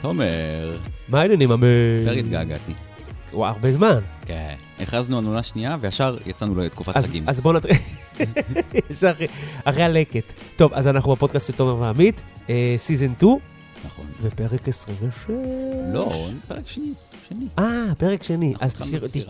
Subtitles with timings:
[0.00, 0.76] תומר,
[1.08, 1.66] מה העניינים, אמר?
[1.98, 2.72] יותר התגעגעתי.
[3.32, 3.98] וואו, הרבה זמן.
[4.26, 4.54] כן.
[4.80, 7.28] הכרזנו על עונה שנייה, וישר יצאנו לתקופת חגים.
[7.28, 7.72] אז בואו נתחיל.
[8.90, 9.12] ישר
[9.64, 10.24] אחרי- הלקט.
[10.56, 12.20] טוב, אז אנחנו בפודקאסט של תומר ועמית,
[12.76, 13.32] season 2,
[13.84, 14.04] נכון.
[14.22, 15.30] ופרק 26.
[15.92, 16.92] לא, פרק שני.
[17.58, 17.64] אה,
[17.98, 18.54] פרק שני.
[18.60, 18.74] אז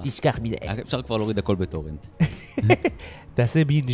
[0.03, 0.57] תשכח מזה.
[0.83, 2.07] אפשר כבר להוריד הכל בטורנט.
[3.35, 3.91] תעשה בינג'.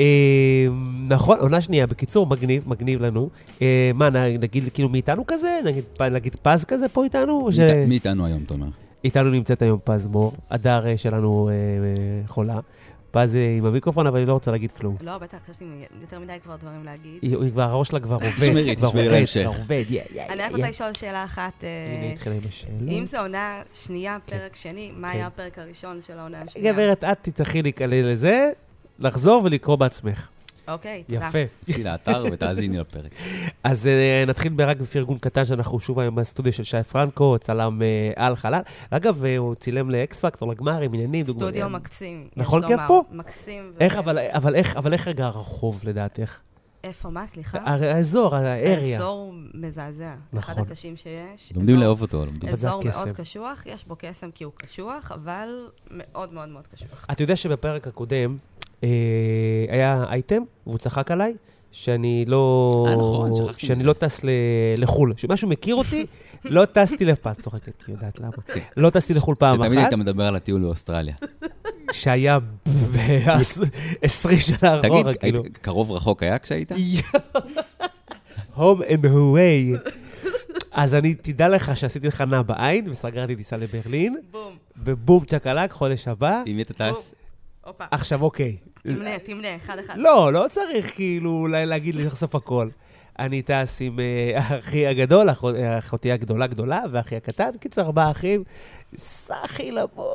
[0.00, 0.66] אה,
[1.08, 3.28] נכון, עונה שנייה, בקיצור, מגניב, מגניב לנו.
[3.62, 5.60] אה, מה, נגיד כאילו מאיתנו כזה?
[6.12, 7.48] נגיד, פז כזה פה איתנו?
[7.88, 8.66] מי איתנו היום, תומר?
[9.04, 12.58] איתנו נמצאת היום פז מור, הדר אה, שלנו אה, אה, חולה.
[13.16, 14.96] פז אה, עם המיקרופון, אבל היא לא רוצה להגיד כלום.
[15.00, 15.66] לא, בטח, יש לי
[16.00, 17.18] יותר מדי כבר דברים להגיד.
[17.22, 18.30] היא היא כבר, הראש שלה כבר עובד.
[18.30, 19.40] תשמרי, תשמרי להמשך.
[19.40, 20.56] כבר עובד, יא, יא, אני רק יא.
[20.56, 21.64] רוצה לשאול שאלה אחת.
[21.64, 22.90] אה, הנה, היא התחילה עם השאלה.
[22.90, 25.16] אם זו עונה שנייה, פרק שני, מה כן.
[25.16, 26.72] היה הפרק הראשון של העונה השנייה?
[26.72, 28.50] גברת, את תצטרכי להיכלל לזה,
[28.98, 30.28] לחזור ולקרוא בעצמך.
[30.68, 31.28] אוקיי, תודה.
[31.28, 31.38] יפה.
[31.64, 33.12] תצאי לאתר ותאזיני לפרק.
[33.64, 38.12] אז אה, נתחיל רק בפרגון קטן שאנחנו שוב היום בסטודיו של שי פרנקו, צלם אה,
[38.16, 38.60] על חלל.
[38.90, 41.24] אגב, אה, הוא צילם לאקס פקטור, לגמרים, עניינים.
[41.24, 42.28] סטודיו מקסים.
[42.36, 42.66] נכון.
[42.66, 43.02] כיף פה?
[43.10, 43.72] מקסים.
[43.98, 44.54] אבל, אבל,
[44.94, 46.38] איך, רגע הרחוב לדעתך?
[46.84, 47.58] איפה, מה, סליחה?
[47.64, 48.96] האזור, האריה.
[48.98, 50.14] האזור מזעזע.
[50.38, 50.64] אחד נכון.
[50.66, 51.52] הקשים שיש.
[51.56, 52.82] לומדים לאהוב אותו, אזור.
[52.84, 55.48] מאוד קשוח, יש בו קסם כי הוא קשוח, אבל
[55.90, 57.06] מאוד מאוד מאוד קשוח.
[57.10, 58.36] אתה יודע שבפרק הקודם
[59.68, 61.34] היה אייטם, והוא צחק עליי,
[61.72, 62.70] שאני לא...
[62.88, 63.84] אה, נכון, שכחתי שאני.
[63.84, 64.30] לא טס ל-
[64.78, 65.14] לחו"ל.
[65.16, 66.06] שמשהו מכיר אותי,
[66.44, 68.30] לא טסתי לפס, צוחקת, כי היא יודעת למה.
[68.76, 71.14] לא טסתי לחו"ל פעם שתמיד אחת, היית מדבר על הטיול באוסטרליה.
[71.92, 73.56] שהיה ב-20
[74.40, 75.42] שנה תגיד, אחורה, היית- כאילו.
[75.52, 76.72] קרוב רחוק היה כשהיית?
[78.56, 79.90] home and away.
[80.72, 84.52] אז אני, תדע לך שעשיתי לך נע בעין, וסגרתי טיסה לברלין, בום.
[84.84, 86.42] ובום צ'קלק, חודש הבא.
[86.46, 87.14] עם מי אתה טס?
[87.64, 87.84] הופה.
[87.90, 88.56] עכשיו, אוקיי.
[88.94, 89.94] תמנה, תמנה, אחד אחד.
[89.98, 92.68] לא, לא צריך כאילו להגיד לי לחשוף הכל.
[93.18, 98.44] אני טס עם אה, אחי הגדול, אחות- אחותי הגדולה גדולה, ואחי הקטן, קיצר ארבעה אחים.
[98.96, 100.06] סחי לבוץ.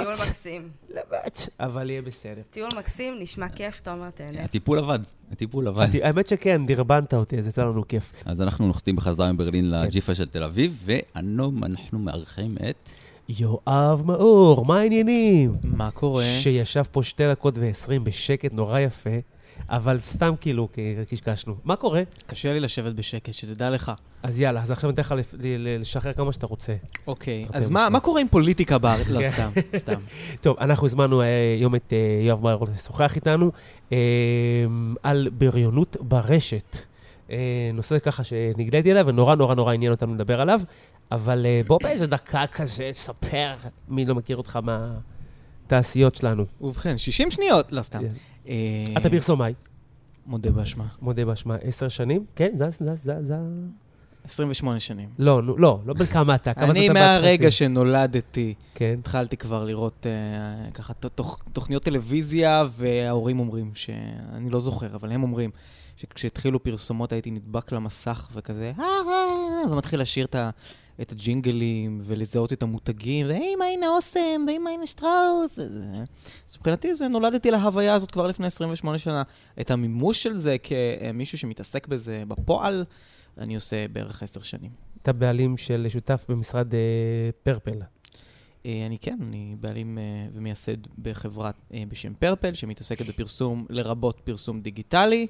[0.00, 0.68] טיול מקסים.
[0.90, 1.48] לבוץ.
[1.60, 2.42] אבל יהיה בסדר.
[2.50, 4.42] טיול מקסים, נשמע כיף, תומר, תהנה.
[4.44, 4.98] הטיפול עבד,
[5.32, 5.86] הטיפול עבד.
[6.02, 8.12] האמת שכן, דרבנת אותי, אז יצא לנו כיף.
[8.24, 9.82] אז אנחנו נוחתים בחזרה מברלין כן.
[9.82, 12.90] לג'יפה של תל אביב, והיום אנחנו מארחים את...
[13.38, 15.52] יואב מאור, מה העניינים?
[15.64, 16.24] מה קורה?
[16.40, 19.10] שישב פה שתי דקות ועשרים בשקט נורא יפה,
[19.68, 20.68] אבל סתם כאילו
[21.10, 21.54] קשקשנו.
[21.64, 22.02] מה קורה?
[22.26, 23.92] קשה לי לשבת בשקט, שתדע לך.
[24.22, 25.14] אז יאללה, אז עכשיו אני אתן לך
[25.58, 26.74] לשחרר כמה שאתה רוצה.
[27.06, 27.88] אוקיי, אז מה.
[27.88, 29.08] מה קורה עם פוליטיקה בארץ?
[29.14, 29.22] לא.
[29.22, 30.00] סתם, סתם.
[30.40, 31.26] טוב, אנחנו הזמנו אה,
[31.58, 33.50] היום את אה, יואב מאיר לשוחח איתנו
[33.92, 33.98] אה,
[35.02, 36.76] על בריונות ברשת.
[37.30, 40.60] אה, נושא ככה שנגליתי אליו, ונורא נורא נורא עניין אותנו לדבר עליו,
[41.12, 43.54] אבל אה, בוא באיזה דקה כזה, ספר,
[43.88, 46.44] מי לא מכיר אותך מהתעשיות שלנו.
[46.60, 48.02] ובכן, 60 שניות, לא, סתם.
[48.48, 48.54] אה,
[48.96, 49.54] אתה פרסומאי,
[50.26, 50.86] מודה באשמה.
[51.02, 52.24] מודה באשמה, עשר שנים?
[52.36, 53.36] כן, זה, זה, זה, זה...
[54.24, 55.08] 28 שנים.
[55.18, 57.50] לא, לא, לא בן כמה אתה, אני מהרגע?
[57.50, 58.96] שנולדתי, כן.
[58.98, 65.22] התחלתי כבר לראות אה, ככה תוכ- תוכניות טלוויזיה, וההורים אומרים, שאני לא זוכר, אבל הם
[65.22, 65.50] אומרים,
[65.96, 68.72] שכשהתחילו פרסומות הייתי נדבק למסך וכזה,
[69.70, 70.50] ומתחיל לשיר את ה...
[71.00, 75.58] את הג'ינגלים ולזהות את המותגים, ואמא הנה אוסם, ואמא הנה שטראוס.
[75.58, 75.86] וזה.
[76.50, 79.22] אז מבחינתי זה, נולדתי להוויה הזאת כבר לפני 28 שנה.
[79.60, 82.84] את המימוש של זה כמישהו שמתעסק בזה בפועל,
[83.38, 84.70] אני עושה בערך 10 שנים.
[85.02, 86.80] אתה בעלים של שותף במשרד אה,
[87.42, 87.80] פרפל.
[88.66, 90.02] אה, אני כן, אני בעלים אה,
[90.34, 95.26] ומייסד בחברה אה, בשם פרפל, שמתעסקת בפרסום, לרבות פרסום דיגיטלי,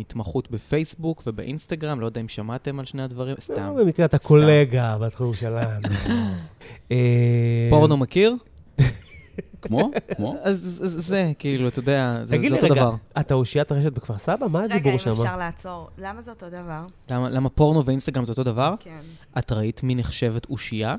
[0.00, 3.74] התמחות בפייסבוק ובאינסטגרם, לא יודע אם שמעתם על שני הדברים, סתם.
[3.76, 4.18] לא, במקרה אתה.
[4.18, 5.88] קולגה בתחום שלנו.
[6.92, 8.36] אה, פורנו מכיר?
[9.62, 9.90] כמו?
[10.16, 10.36] כמו?
[10.42, 12.94] אז אז זה, כאילו, אתה יודע, זה תגיד זה לי אותו רגע, דבר.
[13.20, 14.46] אתה אושיית הרשת בכפר סבא?
[14.46, 15.10] מה רגע, הדיבור אם שם?
[15.10, 15.88] אפשר לעצור.
[15.98, 16.86] למה זה אותו דבר?
[17.10, 18.74] למה למה פורנו ואינסטגרם זה אותו דבר?
[18.80, 19.00] כן.
[19.38, 20.94] את ראית מי נחשבת אושייה?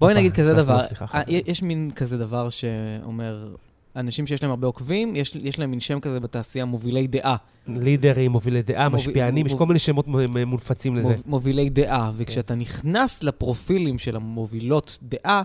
[0.00, 0.80] בואי נגיד כזה דבר,
[1.14, 1.22] אה.
[1.26, 3.54] יש מין כזה דבר שאומר,
[3.96, 7.36] אנשים שיש להם הרבה עוקבים, יש יש להם מין שם כזה בתעשייה, מובילי דעה.
[7.66, 10.06] לידרים, מובילי דעה, מוביל- משפיענים, יש מוב- כל מיני שמות
[10.46, 11.08] מונפצים לזה.
[11.08, 15.42] מוב- מובילי דעה, וכשאתה נכנס לפרופילים של המובילות דעה,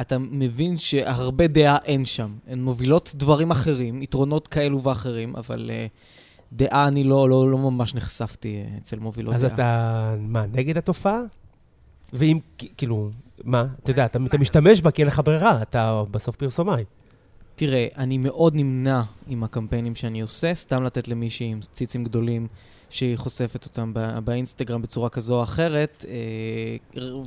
[0.00, 2.30] אתה מבין שהרבה דעה אין שם.
[2.48, 5.88] הן מובילות דברים אחרים, יתרונות כאלו ואחרים, אבל uh,
[6.52, 9.54] דעה אני לא, לא, לא ממש נחשפתי uh, אצל מובילות אז דעה.
[9.54, 11.20] אתה, מה, נגד התופעה?
[12.12, 12.38] ואם,
[12.76, 13.10] כאילו,
[13.44, 16.84] מה, אתה יודע, אתה אתה משתמש בה כי אין לך ברירה, אתה בסוף פרסומאי.
[17.54, 22.46] תראה, אני מאוד נמנע עם הקמפיינים שאני עושה, סתם לתת למישהי עם ציצים גדולים
[22.90, 26.76] שהיא חושפת אותם בא- באינסטגרם בצורה כזו או אחרת, אה,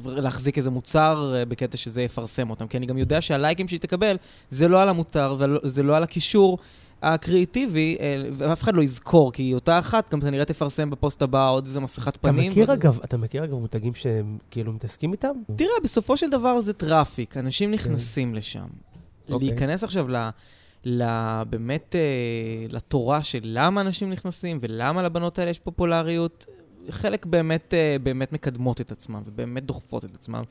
[0.06, 2.68] להחזיק איזה מוצר אה, בקטע שזה יפרסם אותם.
[2.68, 4.18] כי אני גם יודע שהלייקים שהיא תקבל,
[4.50, 6.58] זה לא על המוצר וזה לא על הקישור,
[7.02, 11.66] הקריאיטיבי, אה, ואף אחד לא יזכור, כי אותה אחת גם כנראה תפרסם בפוסט הבא עוד
[11.66, 12.52] איזה מסכת אתה פנים.
[12.52, 15.34] מכיר ו- אגב, אתה מכיר אגב מותגים שהם כאילו מתעסקים איתם?
[15.56, 18.66] תראה, בסופו של דבר זה traffic, אנשים נכנסים לשם.
[19.34, 19.50] אוקיי.
[19.50, 20.30] להיכנס עכשיו ל...
[20.86, 26.46] ל- באמת אה, לתורה של למה אנשים נכנסים ולמה לבנות האלה יש פופולריות,
[26.90, 30.44] חלק באמת, אה, באמת מקדמות את עצמם ובאמת דוחפות את עצמם.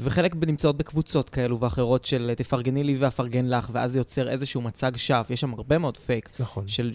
[0.00, 4.60] וחלק נמצאות בקבוצות כאלו ואחרות של אה, תפרגני לי ואפרגן לך, ואז זה יוצר איזשהו
[4.60, 5.22] מצג שווא.
[5.30, 6.30] יש שם הרבה מאוד פייק.
[6.40, 6.68] נכון.
[6.68, 6.92] של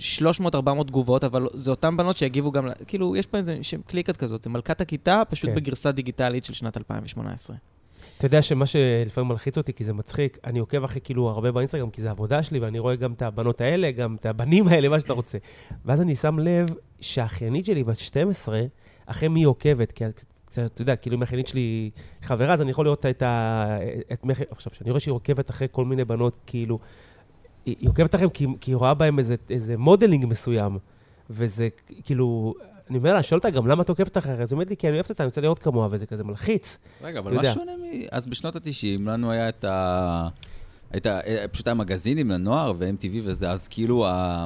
[0.49, 4.49] 300-400 תגובות, אבל זה אותן בנות שיגיבו גם, כאילו, יש פה איזה קליקת כזאת, זה
[4.49, 5.55] מלכת הכיתה, פשוט כן.
[5.55, 7.55] בגרסה דיגיטלית של שנת 2018.
[8.17, 11.89] אתה יודע שמה שלפעמים מלחיץ אותי, כי זה מצחיק, אני עוקב אחרי כאילו הרבה באינסטגרם,
[11.89, 14.99] כי זה עבודה שלי, ואני רואה גם את הבנות האלה, גם את הבנים האלה, מה
[14.99, 15.37] שאתה רוצה.
[15.85, 16.65] ואז אני שם לב
[16.99, 18.61] שהאחיינית שלי בת 12,
[19.05, 20.23] אחרי מי עוקבת, כי את-
[20.59, 21.89] אתה יודע, כאילו אם האחיינית שלי
[22.21, 23.77] חברה, אז אני יכול לראות את ה...
[24.13, 24.33] את מי...
[24.51, 26.79] עכשיו, כשאני רואה שהיא עוקבת אחרי כל מיני בנות, כאילו,
[27.65, 30.77] היא עוקבת אחריהם כי, כי היא רואה בהם איזה, איזה modeling מסוים,
[31.29, 31.67] וזה
[32.03, 32.53] כאילו...
[32.93, 34.87] אני אומר לה, שואל אותה גם למה את עוקבת אחריה, אז היא אומרת לי, כי
[34.87, 36.77] אני אוהבת אותה, אני רוצה להיראות כמוה, וזה כזה מלחיץ.
[37.03, 37.43] רגע, אבל מה.
[37.43, 37.83] שונה מ...
[38.11, 40.27] אז בשנות ה-90, לנו היה את ה...
[40.97, 41.19] את ה...
[41.51, 44.45] פשוט היה מגזינים לנוער ו-MTV וזה, אז כאילו ה...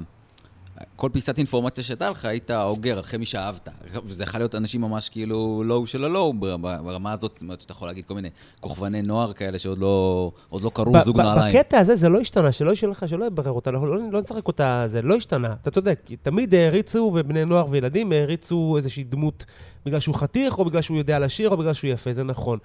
[0.95, 3.69] כל פיסת אינפורמציה שהייתה לך, היית אוגר אחרי מי שאהבת.
[4.05, 7.87] וזה יכול להיות אנשים ממש כאילו לואו של הלואו ברמה הזאת, זאת אומרת שאתה יכול
[7.87, 8.29] להגיד כל מיני
[8.59, 10.31] כוכבני נוער כאלה שעוד לא,
[10.61, 11.55] לא קרעו זוג נעליים.
[11.55, 14.47] בקטע הזה זה לא השתנה, שלא ישאל לך, שלא יברר אותה, לא, לא, לא נשחק
[14.47, 15.55] אותה, זה לא השתנה.
[15.61, 19.45] אתה צודק, תמיד העריצו, ובני נוער וילדים העריצו איזושהי דמות
[19.85, 22.59] בגלל שהוא חתיך, או בגלל שהוא יודע לשיר, או בגלל שהוא יפה, זה נכון.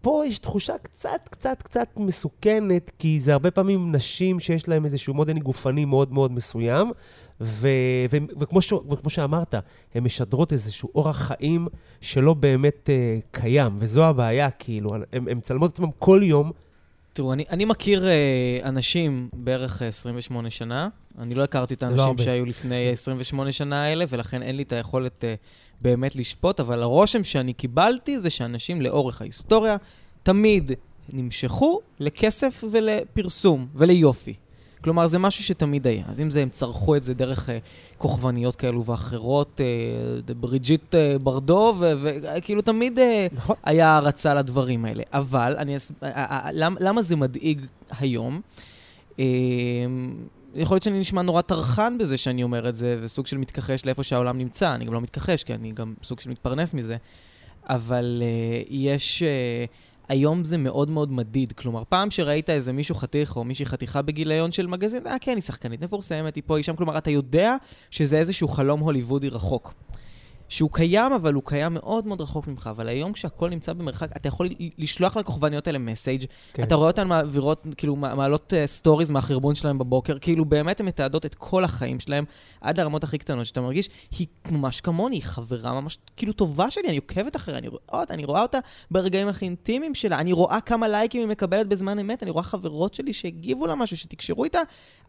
[0.00, 5.14] פה יש תחושה קצת, קצת, קצת מסוכנת, כי זה הרבה פעמים נשים שיש להן איזשהו
[5.14, 6.92] modeling גופני מאוד מאוד מסוים,
[7.40, 7.68] ו-
[8.10, 9.54] ו- וכמו, ש- וכמו שאמרת,
[9.94, 11.68] הן משדרות איזשהו אורח חיים
[12.00, 16.52] שלא באמת uh, קיים, וזו הבעיה, כאילו, הן מצלמות עצמן כל יום,
[17.18, 20.88] תראו, אני, אני מכיר אה, אנשים בערך אה, 28 שנה.
[21.18, 22.22] אני לא הכרתי את לא האנשים הרבה.
[22.22, 25.34] שהיו לפני 28 שנה האלה, ולכן אין לי את היכולת אה,
[25.82, 29.76] באמת לשפוט, אבל הרושם שאני קיבלתי זה שאנשים לאורך ההיסטוריה
[30.22, 30.72] תמיד
[31.12, 34.34] נמשכו לכסף ולפרסום וליופי.
[34.84, 36.04] כלומר, זה משהו שתמיד היה.
[36.08, 37.58] אז אם זה, הם צרכו את זה דרך אה,
[37.98, 42.98] כוכבניות כאלו ואחרות, אה, בריג'יט אה, ברדו, וכאילו תמיד...
[42.98, 43.56] אה, נכון?
[43.64, 45.02] היה הערצה לדברים האלה.
[45.12, 45.74] אבל, אני.
[45.76, 47.60] ה- ה- ה- למ- למה זה מדאיג
[47.98, 48.40] היום?
[49.18, 49.24] אמ,
[50.54, 54.02] יכול להיות שאני נשמע נורא טרחן בזה שאני אומר את זה, וסוג של מתכחש לאיפה
[54.02, 54.74] שהעולם נמצא.
[54.74, 56.96] אני גם לא מתכחש, כי אני גם סוג של מתפרנס מזה.
[57.68, 59.22] אבל אה, יש...
[59.22, 61.52] אה, היום זה מאוד מאוד מדיד.
[61.52, 65.42] כלומר, פעם שראית איזה מישהו חתיך או מישהי חתיכה בגיליון של מגזין, אה, כן, היא
[65.42, 66.76] שחקנית מפורסמת, היא פה, היא שם.
[66.76, 67.56] כלומר, אתה יודע
[67.90, 69.74] שזה איזשהו חלום הוליוודי רחוק.
[70.48, 72.66] שהוא קיים, אבל הוא קיים מאוד מאוד רחוק ממך.
[72.66, 74.48] אבל היום כשהכול נמצא במרחק, אתה יכול
[74.78, 76.62] לשלוח לכוכבניות האלה message, כן.
[76.62, 81.26] אתה רואה אותן מעבירות, כאילו, מע- מעלות סטוריז מהחרבון שלהם בבוקר, כאילו, באמת הן מתעדות
[81.26, 82.24] את כל החיים שלהם,
[82.60, 86.88] עד לרמות הכי קטנות, שאתה מרגיש, היא ממש כמוני, היא חברה ממש, כאילו, טובה שלי,
[86.88, 88.58] אני עוקבת אחריה, אני רואה אותה, אני רואה אותה
[88.90, 92.94] ברגעים הכי אינטימיים שלה, אני רואה כמה לייקים היא מקבלת בזמן אמת, אני רואה חברות
[92.94, 94.60] שלי שהגיבו לה משהו, שתקשרו איתה,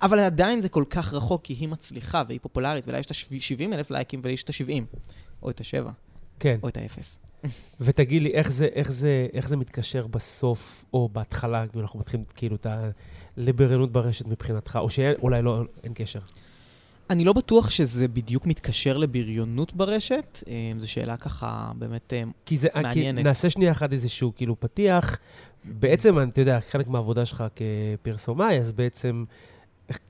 [0.01, 3.73] אבל עדיין זה כל כך רחוק, כי היא מצליחה והיא פופולרית, ולה יש את ה-70
[3.73, 4.97] אלף לייקים ולי יש את ה-70,
[5.43, 5.89] או את ה-7,
[6.39, 6.59] כן.
[6.63, 7.49] או את ה-0.
[7.81, 12.25] ותגיד לי, איך זה, איך, זה, איך זה מתקשר בסוף, או בהתחלה, כאילו אנחנו מתחילים
[12.35, 12.67] כאילו את
[13.37, 16.19] הליברנות ברשת מבחינתך, או שאולי לא, אין קשר.
[17.09, 22.13] אני לא בטוח שזה בדיוק מתקשר לבריונות ברשת, אה, זו שאלה ככה באמת...
[22.13, 23.23] אה, כי זה, כי מעניינת.
[23.23, 25.17] נעשה שנייה אחת איזשהו כאילו פתיח.
[25.65, 27.43] בעצם, אתה יודע, חלק מהעבודה שלך
[28.01, 29.23] כפרסומאי, אז בעצם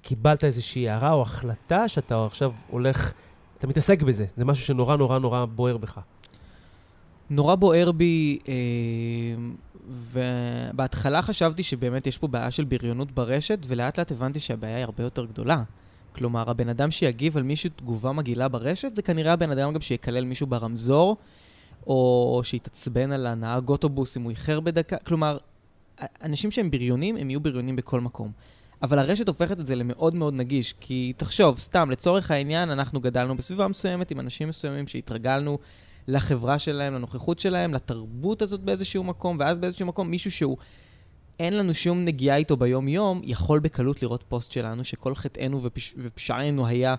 [0.01, 3.13] קיבלת איזושהי הערה או החלטה שאתה עכשיו הולך,
[3.59, 4.25] אתה מתעסק בזה.
[4.37, 5.99] זה משהו שנורא נורא נורא בוער בך.
[7.29, 8.53] נורא בוער בי, אה,
[9.89, 15.03] ובהתחלה חשבתי שבאמת יש פה בעיה של בריונות ברשת, ולאט לאט הבנתי שהבעיה היא הרבה
[15.03, 15.63] יותר גדולה.
[16.15, 20.25] כלומר, הבן אדם שיגיב על מישהו תגובה מגעילה ברשת, זה כנראה הבן אדם גם שיקלל
[20.25, 21.17] מישהו ברמזור,
[21.87, 24.97] או שיתעצבן על הנהג אוטובוס אם הוא איחר בדקה.
[24.97, 25.37] כלומר,
[26.23, 28.31] אנשים שהם בריונים, הם יהיו בריונים בכל מקום.
[28.81, 33.37] אבל הרשת הופכת את זה למאוד מאוד נגיש, כי תחשוב, סתם, לצורך העניין, אנחנו גדלנו
[33.37, 35.57] בסביבה מסוימת עם אנשים מסוימים שהתרגלנו
[36.07, 40.57] לחברה שלהם, לנוכחות שלהם, לתרבות הזאת באיזשהו מקום, ואז באיזשהו מקום מישהו שהוא,
[41.39, 45.95] אין לנו שום נגיעה איתו ביום-יום, יכול בקלות לראות פוסט שלנו שכל חטאנו ופש...
[45.97, 46.95] ופשענו היה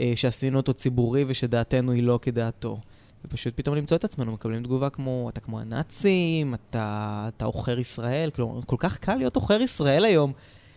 [0.00, 2.80] אה, שעשינו אותו ציבורי ושדעתנו היא לא כדעתו.
[3.24, 8.30] ופשוט פתאום למצוא את עצמנו, מקבלים תגובה כמו, אתה כמו הנאצים, אתה, אתה עוכר ישראל,
[8.30, 10.32] כלומר, כל כך קל להיות עוכר ישראל היום,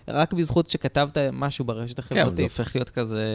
[0.08, 2.44] רק בזכות שכתבת משהו ברשת כן, אבל זה החברתית.
[2.44, 3.26] הופך להיות כזה,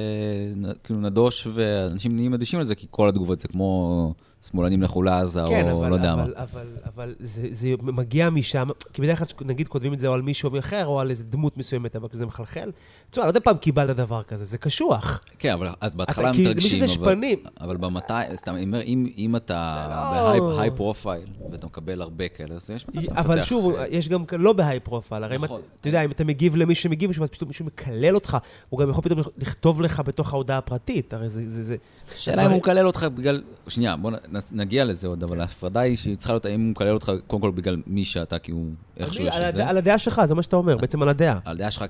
[0.84, 4.14] כאילו נדוש, ואנשים נהיים אדישים לזה, כי כל התגובות זה כמו
[4.46, 6.22] שמאלנים לכו לעזה, כן, או אבל, לא יודע מה.
[6.22, 10.12] אבל, אבל, אבל זה, זה מגיע משם, כי בדרך כלל, נגיד, כותבים את זה או
[10.12, 12.70] על מישהו אחר, או על איזה דמות מסוימת, אבל כשזה מחלחל,
[13.10, 15.20] תשמע, לא יודע פעם קיבלת דבר כזה, זה קשוח.
[15.38, 16.92] כן, אבל אז בהתחלה כי מתרגשים, אבל...
[16.92, 17.38] שפנים.
[17.60, 19.86] אבל במתי, סתם, אם, אם, אם אתה
[20.38, 20.56] לא.
[20.56, 23.84] ב high profile, ואתה מקבל הרבה כאלה, אז יש מצב שאתה אבל מפתח, שוב, אה,
[23.88, 25.60] יש גם לא ב high profile, הרי נכון.
[25.60, 28.36] אתה- אתה יודע, אם אתה מגיב למישהו שמגיב אז פתאום מישהו מקלל אותך,
[28.68, 31.42] הוא גם יכול פתאום לכתוב לך בתוך ההודעה הפרטית, הרי זה...
[31.50, 31.76] זה, זה
[32.14, 33.42] השאלה אם הוא מקלל אותך בגלל...
[33.68, 34.10] שנייה, בוא
[34.52, 37.50] נגיע לזה עוד, אבל ההפרדה היא שהיא צריכה להיות האם הוא מקלל אותך קודם כל
[37.50, 39.68] בגלל מי שאתה, כי הוא איכשהו יש את זה.
[39.68, 41.38] על הדעה שלך, זה מה שאתה אומר, בעצם על הדעה.
[41.44, 41.84] על דעה שלך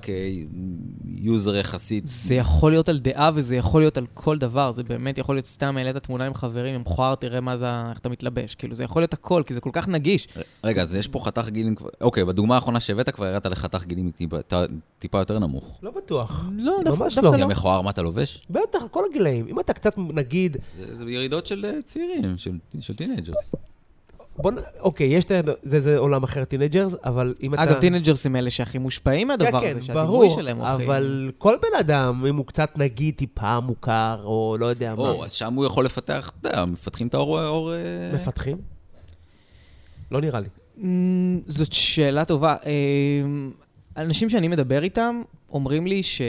[1.17, 2.07] כ user יחסית.
[2.07, 5.45] זה יכול להיות על דעה וזה יכול להיות על כל דבר, זה באמת יכול להיות
[5.45, 8.55] סתם העלית תמונה עם חברים, עם מכוער, תראה מה זה, איך אתה מתלבש.
[8.55, 10.27] כאילו, זה יכול להיות הכל, כי זה כל כך נגיש.
[10.63, 11.89] רגע, אז יש פה חתך גילים כבר...
[12.01, 14.11] אוקיי, בדוגמה האחרונה שהבאת כבר הראת לחתך גילים
[15.01, 15.79] טיפה- יותר נמוך.
[15.83, 16.45] לא בטוח.
[16.57, 17.35] לא, דווקא ממש דווקא לא.
[17.37, 17.41] לא.
[17.43, 18.41] גם מכוער מה אתה לובש?
[18.49, 19.47] בטח, כל הגילאים.
[19.47, 23.55] אם אתה קצת, נגיד, זה זה ירידות של אה, צעירים, של- של teenagers.
[24.37, 24.55] בוא נ...
[24.79, 25.41] אוקיי, יש את ה...
[25.63, 27.63] זה, זה עולם אחר, teenagers, אבל אם אתה...
[27.63, 30.85] אגב, teenagers הם אלה שהכי מושפעים מהדבר כן, הזה, כן, שהדימוי ברור, שלהם הוא הכי...
[30.85, 35.25] אבל כל בן אדם, אם הוא קצת נגיד טיפה מוכר, או לא יודע מה, או,
[35.25, 37.39] אז שם הוא יכול לפתח, אתה יודע, מפתחים את האור...
[37.39, 37.77] האור, אה,
[38.15, 38.57] מפתחים?
[40.11, 40.47] לא נראה לי.
[40.83, 42.55] אמ, זאת שאלה טובה.
[43.97, 45.21] אנשים שאני מדבר איתם
[45.51, 46.21] אומרים לי ש...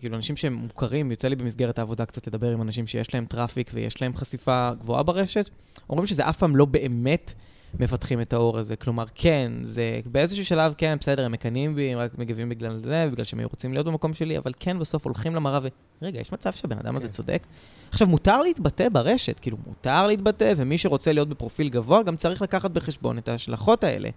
[0.00, 3.70] כאילו, אנשים שהם מוכרים, יוצא לי במסגרת העבודה קצת לדבר עם אנשים שיש להם traffic
[3.74, 5.50] ויש להם חשיפה גבוהה ברשת,
[5.90, 7.32] אומרים שזה אף פעם לא באמת
[7.78, 8.76] מפתחים את האור הזה.
[8.76, 13.08] כלומר, כן, זה באיזשהו שלב, כן, בסדר, הם מקנאים בי, הם רק מגיבים בגלל זה,
[13.12, 15.68] בגלל שהם היו רוצים להיות במקום שלי, אבל כן, בסוף הולכים למראה ו...
[16.02, 17.12] רגע, יש מצב שהבן אדם הזה כן.
[17.12, 17.46] צודק?
[17.90, 22.70] עכשיו, מותר להתבטא ברשת, כאילו, מותר להתבטא, ומי שרוצה להיות בפרופיל גבוה גם צריך לקחת
[22.70, 24.08] בחשבון את ההשלכות האלה.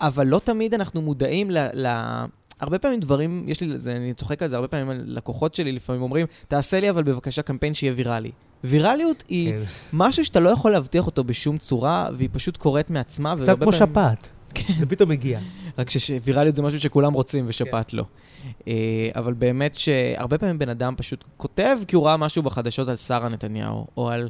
[0.00, 1.58] אבל לא תמיד אנחנו מודעים ל...
[1.74, 1.86] ל...
[2.60, 6.02] הרבה פעמים דברים, יש לי, זה, אני צוחק על זה, הרבה פעמים לקוחות שלי לפעמים
[6.02, 8.30] אומרים, תעשה לי אבל בבקשה קמפיין שיהיה ויראלי.
[8.64, 9.60] ויראליות היא כן.
[9.92, 13.34] משהו שאתה לא יכול להבטיח אותו בשום צורה, והיא פשוט קורית מעצמה.
[13.42, 14.28] קצת כמו פעמים- שפעת.
[14.78, 15.40] זה פתאום מגיע.
[15.78, 18.04] רק שוויראליות זה משהו שכולם רוצים ושפעת לא.
[18.68, 18.72] אה,
[19.14, 23.28] אבל באמת שהרבה פעמים בן אדם פשוט כותב כי הוא ראה משהו בחדשות על שרה
[23.28, 24.28] נתניהו, או על,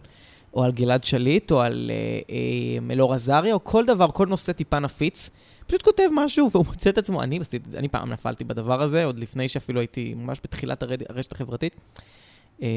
[0.55, 4.53] או על גלעד שליט, או על אה, אה, אלאור עזריה, או כל דבר, כל נושא
[4.53, 5.31] טיפה נפיץ.
[5.67, 7.41] פשוט כותב משהו והוא מוצא את עצמו, אני,
[7.75, 11.77] אני פעם נפלתי בדבר הזה, עוד לפני שאפילו הייתי ממש בתחילת הרד, הרשת החברתית.
[12.63, 12.69] אה,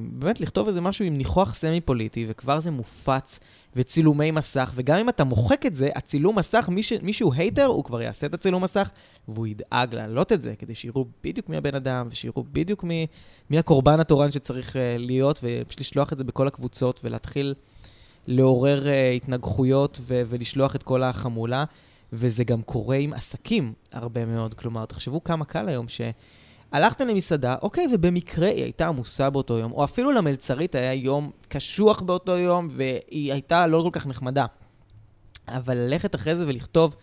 [0.00, 3.40] באמת, לכתוב איזה משהו עם ניחוח סמי-פוליטי, וכבר זה מופץ,
[3.76, 7.64] וצילומי מסך, וגם אם אתה מוחק את זה, הצילום מסך, מי, ש, מי שהוא hater,
[7.64, 8.90] הוא כבר יעשה את הצילום מסך,
[9.28, 13.06] והוא ידאג להעלות את זה, כדי שיראו בדיוק מי הבן אדם, ושיראו בדיוק מי,
[13.50, 17.54] מי הקורבן התורן שצריך אה, להיות, ופשוט לשלוח את זה בכל הקבוצות, ולהתחיל
[18.26, 21.64] לעורר אה, התנגחויות, ו- ולשלוח את כל החמולה.
[22.12, 24.54] וזה גם קורה עם עסקים הרבה מאוד.
[24.54, 26.00] כלומר, תחשבו כמה קל היום ש...
[26.72, 32.00] הלכתם למסעדה, אוקיי, ובמקרה היא הייתה עמוסה באותו יום, או אפילו למלצרית היה יום קשוח
[32.00, 34.46] באותו יום, והיא הייתה לא כל כך נחמדה.
[35.48, 36.96] אבל ללכת אחרי זה ולכתוב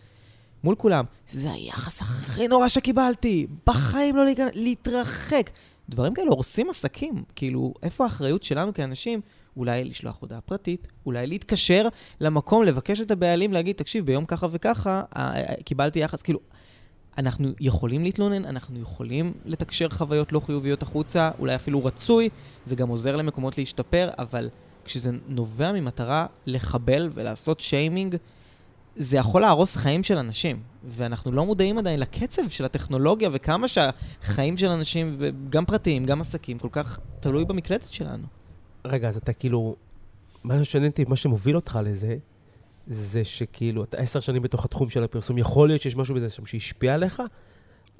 [0.64, 5.50] מול כולם, זה היחס הכי נורא שקיבלתי, בחיים לא להיכנס, להתרחק.
[5.88, 7.22] דברים כאלה הורסים עסקים.
[7.36, 9.20] כאילו, איפה האחריות שלנו כאנשים?
[9.56, 11.88] אולי לשלוח הודעה פרטית, אולי להתקשר
[12.20, 16.40] למקום, לבקש את הבעלים, להגיד, תקשיב, ביום ככה וככה, אה, אה, קיבלתי יחס, כאילו,
[17.18, 22.28] אנחנו יכולים להתלונן, אנחנו יכולים לתקשר חוויות לא חיוביות החוצה, אולי אפילו רצוי,
[22.66, 24.48] זה גם עוזר למקומות להשתפר, אבל
[24.84, 28.16] כשזה נובע ממטרה לחבל ולעשות שיימינג,
[28.96, 34.56] זה יכול להרוס חיים של אנשים, ואנחנו לא מודעים עדיין לקצב של הטכנולוגיה וכמה שהחיים
[34.56, 38.26] של אנשים, וגם פרטיים, גם עסקים, כל כך תלוי במקלטת שלנו.
[38.84, 39.76] רגע, אז אתה כאילו...
[40.44, 42.16] מה ששעניין אותי, מה שמוביל אותך לזה,
[42.86, 46.46] זה שכאילו, אתה עשר שנים בתוך התחום של הפרסום, יכול להיות שיש משהו בזה שם
[46.46, 47.22] שהשפיע עליך?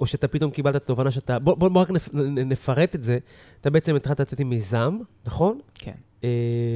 [0.01, 1.39] או שאתה פתאום קיבלת את התובנה שאתה...
[1.39, 3.19] בוא, בוא, בוא רק נפ, נפרט את זה.
[3.61, 5.59] אתה בעצם התחלת לצאת עם מיזם, נכון?
[5.75, 5.93] כן.
[6.25, 6.29] אה,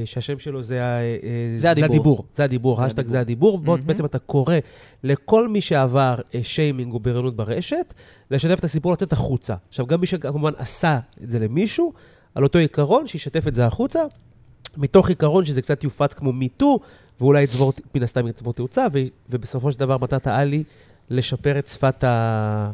[0.05, 0.99] שהשם שלו זה, אה,
[1.55, 1.87] זה הדיבור.
[1.87, 2.25] זה הדיבור.
[2.35, 3.07] זה הדיבור, הדיבור.
[3.07, 3.57] זה הדיבור.
[3.57, 3.87] בוא, מהמם.
[3.87, 4.55] בעצם אתה קורא
[5.03, 7.93] לכל מי שעבר אה, שיימינג או בריונות ברשת,
[8.31, 9.55] לשתף את הסיפור, לצאת החוצה.
[9.67, 11.93] עכשיו, גם מי שכמובן עשה את זה למישהו,
[12.37, 13.99] על אותו עיקרון, שישתף את זה החוצה,
[14.77, 16.79] מתוך עיקרון שזה קצת יופץ כמו מיטו,
[17.19, 20.63] ואולי יצבור, מן הסתם יצבור תאוצה, ו- ובסופו של דבר מטרת העל היא
[21.09, 22.71] לשפר את שפת, ה...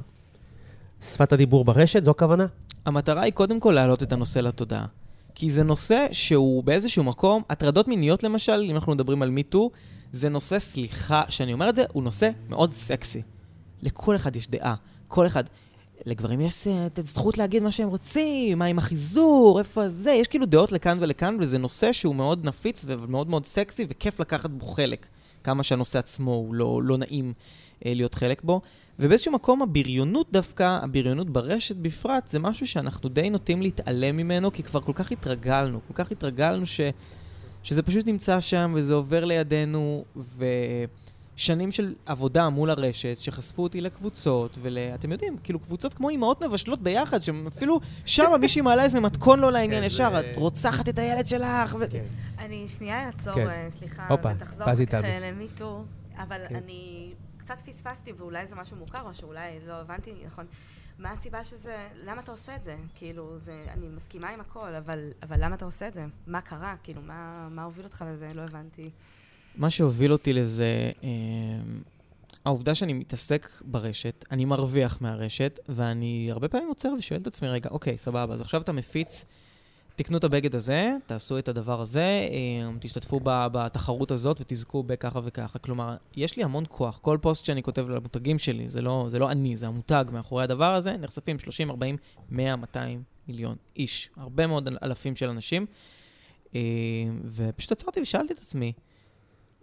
[1.01, 2.45] שפת הדיבור ברשת, זו הכוונה?
[2.85, 4.85] המטרה היא קודם כל להעלות את הנושא לתודעה.
[5.35, 9.71] כי זה נושא שהוא באיזשהו מקום, הטרדות מיניות למשל, אם אנחנו מדברים על מיטו,
[10.11, 13.21] זה נושא, סליחה שאני אומר את זה, הוא נושא מאוד סקסי.
[13.81, 14.75] לכל אחד יש דעה.
[15.07, 15.43] כל אחד...
[16.05, 20.27] לגברים יש אה, את הזכות להגיד מה שהם רוצים, מה עם החיזור, איפה זה, יש
[20.27, 24.65] כאילו דעות לכאן ולכאן, וזה נושא שהוא מאוד נפיץ ומאוד מאוד סקסי, וכיף לקחת בו
[24.65, 25.07] חלק.
[25.43, 27.33] כמה שהנושא עצמו הוא לא, לא נעים
[27.85, 28.61] אה, להיות חלק בו.
[28.99, 34.63] ובאיזשהו מקום הבריונות דווקא, הבריונות ברשת בפרט, זה משהו שאנחנו די נוטים להתעלם ממנו, כי
[34.63, 36.81] כבר כל כך התרגלנו, כל כך התרגלנו ש...
[37.63, 40.03] שזה פשוט נמצא שם וזה עובר לידינו,
[41.37, 46.81] ושנים של עבודה מול הרשת, שחשפו אותי לקבוצות, ואתם יודעים, כאילו קבוצות כמו אימהות מבשלות
[46.81, 51.25] ביחד, שאפילו שם מישהי מעלה איזה מתכון לא לעניין כן, ישר, את רוצחת את הילד
[51.25, 51.91] שלך, ו...
[51.91, 52.03] כן.
[52.37, 53.47] אני שנייה אעצור, כן.
[53.47, 54.67] אה, סליחה, ותחזור.
[55.21, 55.83] למיטו,
[56.17, 56.55] אבל כן.
[56.55, 60.45] אני קצת פספסתי, ואולי זה משהו מוכר, או שאולי לא הבנתי נכון.
[60.99, 62.75] מה הסיבה שזה, למה אתה עושה את זה?
[62.95, 66.05] כאילו, זה, אני מסכימה עם הכל, אבל, אבל למה אתה עושה את זה?
[66.27, 66.75] מה קרה?
[66.83, 68.27] כאילו, מה, מה הוביל אותך לזה?
[68.35, 68.89] לא הבנתי.
[69.55, 71.09] מה שהוביל אותי לזה, אה,
[72.45, 77.69] העובדה שאני מתעסק ברשת, אני מרוויח מהרשת, ואני הרבה פעמים עוצר ושואל את עצמי, רגע,
[77.69, 79.25] אוקיי, סבבה, אז עכשיו אתה מפיץ,
[79.95, 82.29] תקנו את הבגד הזה, תעשו את הדבר הזה, אה,
[82.79, 85.59] תשתתפו ב- בתחרות הזאת ותזכו בככה וככה.
[85.59, 86.99] כלומר, יש לי המון כוח.
[87.01, 90.73] כל פוסט שאני כותב למותגים שלי, זה לא, זה לא אני, זה המותג מאחורי הדבר
[90.73, 91.97] הזה, נחשפים 30, 40,
[92.29, 94.09] 100, 200 מיליון איש.
[94.17, 95.65] הרבה מאוד אל- אלפים של אנשים.
[96.55, 96.59] אה,
[97.25, 98.73] ופשוט עצרתי ושאלתי את עצמי,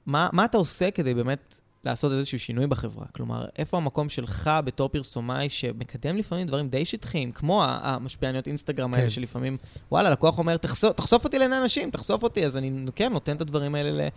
[0.06, 3.06] מה, מה אתה עושה כדי באמת לעשות איזשהו שינוי בחברה?
[3.14, 9.04] כלומר, איפה המקום שלך בתור פרסומאי שמקדם לפעמים דברים די שטחיים, כמו המשפיעניות אינסטגרם האלה,
[9.04, 9.10] כן.
[9.10, 9.56] שלפעמים,
[9.92, 13.40] וואלה, לקוח אומר, תחשוף, תחשוף אותי לעיני אנשים, תחשוף אותי, אז אני כן נותן את
[13.40, 14.08] הדברים האלה ל...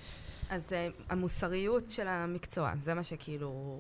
[0.50, 3.80] אז אה, המוסריות של המקצוע, זה מה שכאילו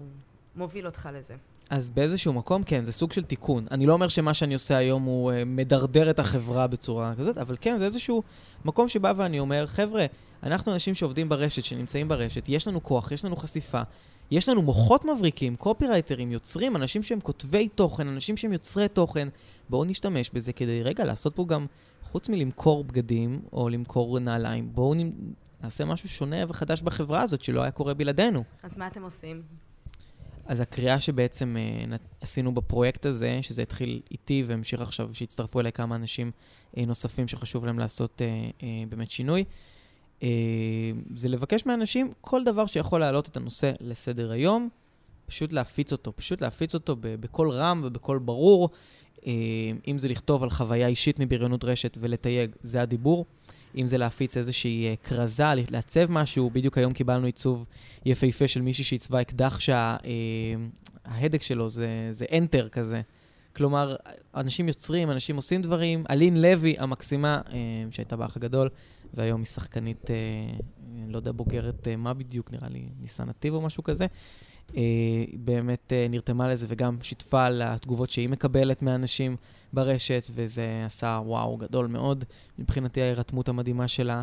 [0.55, 1.35] מוביל אותך לזה.
[1.73, 3.65] אז באיזשהו מקום, כן, זה סוג של תיקון.
[3.71, 7.57] אני לא אומר שמה שאני עושה היום הוא uh, מדרדר את החברה בצורה כזאת, אבל
[7.61, 8.23] כן, זה איזשהו
[8.65, 10.05] מקום שבא ואני אומר, חבר'ה,
[10.43, 13.81] אנחנו אנשים שעובדים ברשת, שנמצאים ברשת, יש לנו כוח, יש לנו חשיפה,
[14.31, 19.27] יש לנו מוחות מבריקים, קופירייטרים, יוצרים, אנשים שהם כותבי תוכן, אנשים שהם יוצרי תוכן.
[19.69, 21.65] בואו נשתמש בזה כדי, רגע, לעשות פה גם,
[22.03, 25.11] חוץ מלמכור בגדים או למכור נעליים, בואו נ...
[25.63, 28.43] נעשה משהו שונה וחדש בחברה הזאת שלא היה קורה בלעדינו.
[28.63, 29.41] אז מה אתם עושים?
[30.45, 35.95] אז הקריאה שבעצם אה, עשינו בפרויקט הזה, שזה התחיל איתי והמשיך עכשיו, שהצטרפו אליי כמה
[35.95, 36.31] אנשים
[36.77, 38.27] אה, נוספים שחשוב להם לעשות אה,
[38.63, 39.43] אה, באמת שינוי,
[40.23, 40.29] אה,
[41.17, 44.69] זה לבקש מאנשים כל דבר שיכול להעלות את הנושא לסדר היום,
[45.25, 48.69] פשוט להפיץ אותו, פשוט להפיץ אותו בקול רם ובקול ברור.
[49.25, 49.31] אה,
[49.87, 53.25] אם זה לכתוב על חוויה אישית מבריונות רשת ולתייג, זה הדיבור.
[53.77, 57.65] אם זה להפיץ איזושהי אה, כרזה, לעצב משהו, בדיוק היום קיבלנו עיצוב
[58.05, 63.01] יפהפה של מישהי שעיצבה אקדח שההדק שלו זה, זה enter כזה.
[63.55, 63.95] כלומר,
[64.35, 66.03] אנשים יוצרים, אנשים עושים דברים.
[66.09, 67.59] אלין לוי המקסימה, אה,
[67.91, 68.69] שהייתה באח הגדול,
[69.13, 70.15] והיום היא שחקנית, אה,
[71.07, 74.05] לא יודע, בוגרת אה, מה בדיוק, נראה לי, ניסן נתיב או משהו כזה.
[74.77, 74.81] אה,
[75.27, 79.35] היא באמת אה, נרתמה לזה וגם שיתפה על התגובות שהיא מקבלת מאנשים
[79.73, 82.23] ברשת, וזה עשה וואו גדול מאוד
[82.59, 84.21] מבחינתי ההירתמות המדהימה שלה.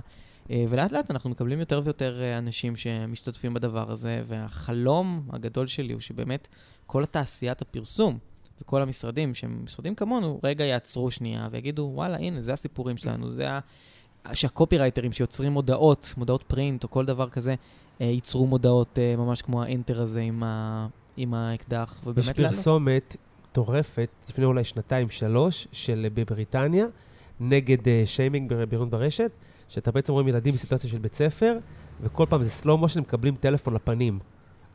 [0.51, 5.93] אה, ולאט לאט אנחנו מקבלים יותר ויותר אה, אנשים שמשתתפים בדבר הזה, והחלום הגדול שלי
[5.93, 6.49] הוא שבאמת
[6.87, 8.19] כל התעשיית הפרסום
[8.63, 13.51] וכל המשרדים, שהם משרדים כמונו, רגע יעצרו שנייה ויגידו, וואלה, הנה, זה הסיפורים שלנו, זה
[13.51, 13.61] ה...
[14.35, 17.57] שהקופירייטרים שיוצרים מודעות, מודעות print או כל דבר כזה, אה,
[18.07, 20.87] ייצרו מודעות אה, ממש כמו האנטר הזה עם, ה...
[21.17, 22.57] עם האקדח, יש ובאמת לעלות.
[22.57, 23.17] פרסומת
[23.51, 26.87] מטורפת, לפני אולי שנתיים-שלוש, של אה, בבריטניה,
[27.41, 29.31] נגד אה, שיימינג בריונות ברשת,
[29.69, 31.59] שאתה בעצם רואים ילדים בסיטואציה של בית ספר,
[32.03, 34.19] וכל פעם זה slow motion, מקבלים טלפון לפנים.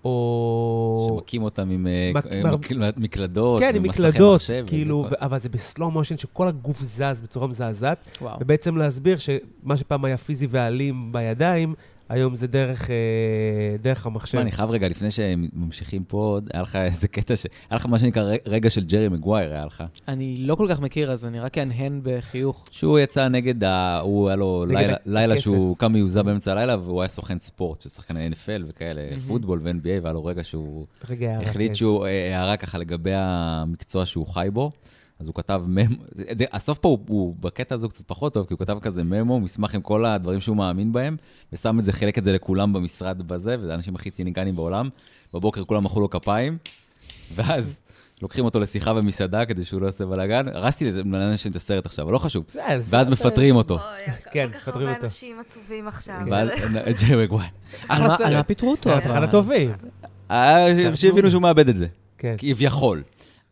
[0.06, 1.08] או...
[1.16, 5.26] שמכים אותם עם אה, מק- אה, מקל- מקלדות, כן, עם מקלדות, מחשב, כאילו, וזה ו-
[5.26, 8.18] אבל זה בסלואו מושן שכל הגוף זז בצורה מזעזעת.
[8.40, 11.74] ובעצם להסביר שמה שפעם היה פיזי ואלים בידיים,
[12.10, 12.96] היום זה דרך, אה,
[13.82, 14.38] דרך המחשב.
[14.38, 17.46] אני חייב רגע, לפני שממשיכים פה היה לך איזה קטע ש...
[17.70, 19.84] היה לך מה שנקרא רגע של ג'רי מגווייר, היה לך.
[20.08, 22.66] אני לא כל כך מכיר, אז אני רק אהנהן בחיוך.
[22.72, 24.00] שהוא יצא נגד ה...
[24.00, 24.98] הוא, היה לו לילה.
[25.06, 29.02] לילה שהוא קם מיוזע באמצע הלילה, והוא היה סוכן ספורט, של שחקני NFL וכאלה.
[29.28, 31.76] פוטבול ו-NBA, והיה לו רגע שהוא רגע, הערה, החליט כן.
[31.76, 34.72] שהוא אה, הערה ככה לגבי המקצוע שהוא חי בו.
[35.20, 35.96] אז הוא כתב ממו,
[36.32, 39.04] זה- הסוף פה הוא, הוא בקטע הזה הוא קצת פחות טוב, כי הוא כתב כזה
[39.04, 41.18] ממו, מסמך עם כל הדברים שהוא מאמין בהם,
[41.54, 44.90] ושם את זה, חילק את זה לכולם במשרד בזה, וזה האנשים הכי ציניקנים בעולם.
[45.34, 46.58] בבוקר כולם מחאו לו כפיים,
[47.36, 47.82] ואז
[48.22, 50.48] לוקחים אותו לשיחה במסעדה כדי שהוא לא יעשה בלאגן.
[50.54, 52.46] הרסתי לאנשים את הסרט עכשיו, אבל לא חשוב.
[52.90, 53.80] ואז מפטרים אותו.
[54.32, 55.04] כן, כל כך מפטרים הרבה אותו.
[55.06, 56.16] אנשים עצובים עכשיו.
[56.32, 56.50] ואז
[57.02, 57.50] ג'רי מגווייר.
[57.90, 58.48] על אחלה מה- על מה סרט.
[58.48, 58.84] פיטרו אותו?
[58.90, 59.06] סרט?
[59.06, 59.72] אחד הטובים.
[60.32, 62.36] אה, שהבינו שהוא מאבד את זה, כן.
[62.38, 63.04] כביכול.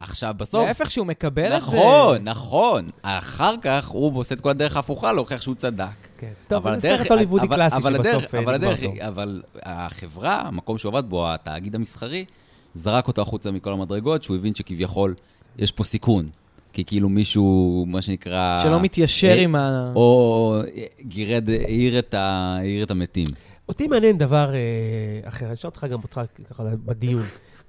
[0.03, 0.65] עכשיו, בסוף...
[0.67, 1.67] להפך שהוא מקבל את זה.
[1.67, 2.87] נכון, נכון.
[3.01, 5.85] אחר כך הוא עושה את כל הדרך ההפוכה להוכיח שהוא צדק.
[6.17, 6.31] כן.
[6.47, 8.93] טוב, אבל זה סרט הוליוודי קלאסי שבסוף אה, אבל נגמר הדרך, טוב.
[8.99, 12.25] אבל החברה, המקום שהוא עבד בו, התאגיד המסחרי,
[12.73, 15.15] זרק אותו החוצה מכל המדרגות, שהוא הבין שכביכול
[15.57, 16.29] יש פה סיכון.
[16.73, 18.59] כי כאילו מישהו, מה שנקרא...
[18.63, 19.91] שלא מתיישר אה, עם ה...
[19.95, 20.55] או
[21.01, 23.27] גירד, העיר את ה- העיר את המתים.
[23.69, 27.23] אותי מעניין דבר אה, אחר, אני אשאל אותך גם אותך ככה בדיון.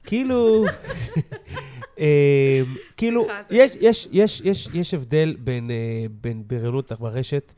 [0.04, 0.64] כאילו,
[1.98, 2.62] אה,
[2.96, 7.52] כאילו, יש, יש, יש, יש, יש הבדל בין, אה, בין בריונות ברשת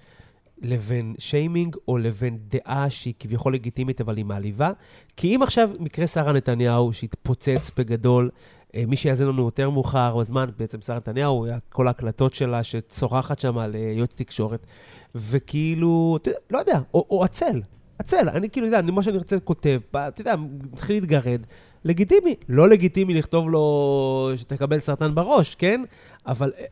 [0.62, 4.70] לבין שיימינג, או לבין דעה שהיא כביכול לגיטימית, אבל היא מעליבה.
[5.16, 8.30] כי אם עכשיו מקרה שרה נתניהו, שהתפוצץ בגדול,
[8.74, 13.58] אה, מי שיאזין לנו יותר מאוחר בזמן, בעצם שרה נתניהו, כל ההקלטות שלה שצורחת שם
[13.58, 14.66] על יועץ תקשורת,
[15.14, 16.18] וכאילו,
[16.50, 17.62] לא יודע, או, או עצל,
[17.98, 20.34] עצל, אני כאילו, יודע, מה שאני רוצה כותב, אתה יודע,
[20.72, 21.40] מתחיל להתגרד,
[21.84, 22.34] לגיטימי.
[22.48, 25.82] לא לגיטימי לכתוב לו שתקבל סרטן בראש, כן?
[26.26, 26.64] אבל, אה,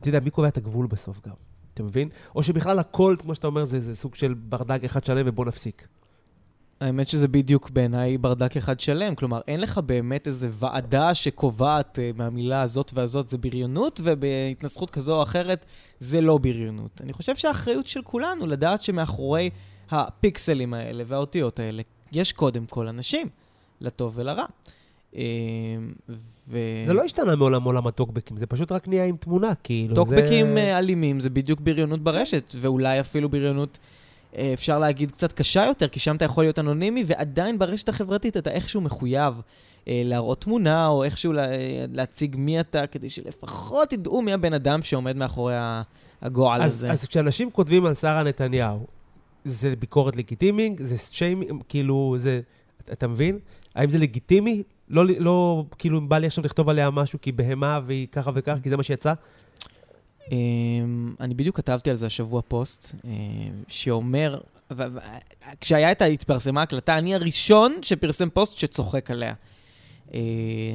[0.00, 1.34] אתה יודע, מי קובע את הגבול בסוף גם?
[1.74, 2.08] אתה מבין?
[2.36, 5.86] או שבכלל הכל, כמו שאתה אומר, זה, זה סוג של ברדק אחד שלם ובוא נפסיק.
[6.80, 9.14] האמת שזה בדיוק בעיניי ברדק אחד שלם.
[9.14, 15.16] כלומר, אין לך באמת איזו ועדה שקובעת uh, מהמילה הזאת והזאת זה בריונות, ובהתנסחות כזו
[15.16, 15.66] או אחרת
[16.00, 17.00] זה לא בריונות.
[17.00, 19.50] אני חושב שהאחריות של כולנו לדעת שמאחורי
[19.90, 23.28] הפיקסלים האלה והאותיות האלה יש קודם כל אנשים,
[23.82, 24.44] לטוב ולרע.
[25.16, 25.22] אה,
[26.48, 26.58] ו...
[26.86, 30.58] זה לא השתנה מעולם עולם הטוקבקים, זה פשוט רק נהיה עם תמונה, כאילו טוקבקים זה...
[30.58, 33.78] אה, אלימים זה בדיוק בריונות ברשת, ואולי אפילו בריונות,
[34.36, 38.36] אה, אפשר להגיד, קצת קשה יותר, כי שם אתה יכול להיות אנונימי, ועדיין ברשת החברתית
[38.36, 39.40] אתה איכשהו מחויב
[39.86, 41.46] להראות תמונה, או איכשהו לה,
[41.92, 45.54] להציג מי אתה, כדי שלפחות ידעו מי הבן אדם שעומד מאחורי
[46.22, 46.92] הגועל אז, הזה.
[46.92, 48.86] אז כשאנשים כותבים על שרה נתניהו,
[49.44, 52.40] זה ביקורת לגיטימית, זה שיימינג, כאילו, זה...
[52.92, 53.38] אתה מבין?
[53.74, 54.62] האם זה לגיטימי?
[54.88, 58.60] לא, לא, כאילו, אם בא לי עכשיו לכתוב עליה משהו כי בהמה והיא ככה וככה,
[58.62, 59.12] כי זה מה שיצא?
[60.30, 63.10] אמ, אני בדיוק כתבתי על זה השבוע פוסט, אמ,
[63.68, 64.38] שאומר,
[65.60, 69.34] כשהיה את ההתפרסמה הקלטה, אני הראשון שפרסם פוסט שצוחק עליה.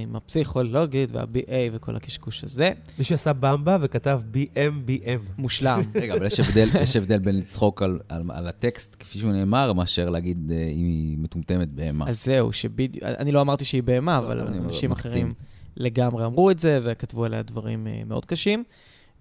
[0.03, 2.71] עם הפסיכולוגית וה-BA וכל הקשקוש הזה.
[2.99, 5.31] מי שעשה במבה וכתב BMBM.
[5.37, 5.81] מושלם.
[6.01, 9.73] רגע, אבל יש הבדל, יש הבדל בין לצחוק על, על, על הטקסט, כפי שהוא נאמר,
[9.73, 12.09] מאשר להגיד אה, אם היא מטומטמת בהמה.
[12.09, 15.33] אז זהו, שבדיוק, אני לא אמרתי שהיא בהמה, אבל אנשים אחרים
[15.77, 18.63] לגמרי אמרו את זה וכתבו עליה דברים אה, מאוד קשים.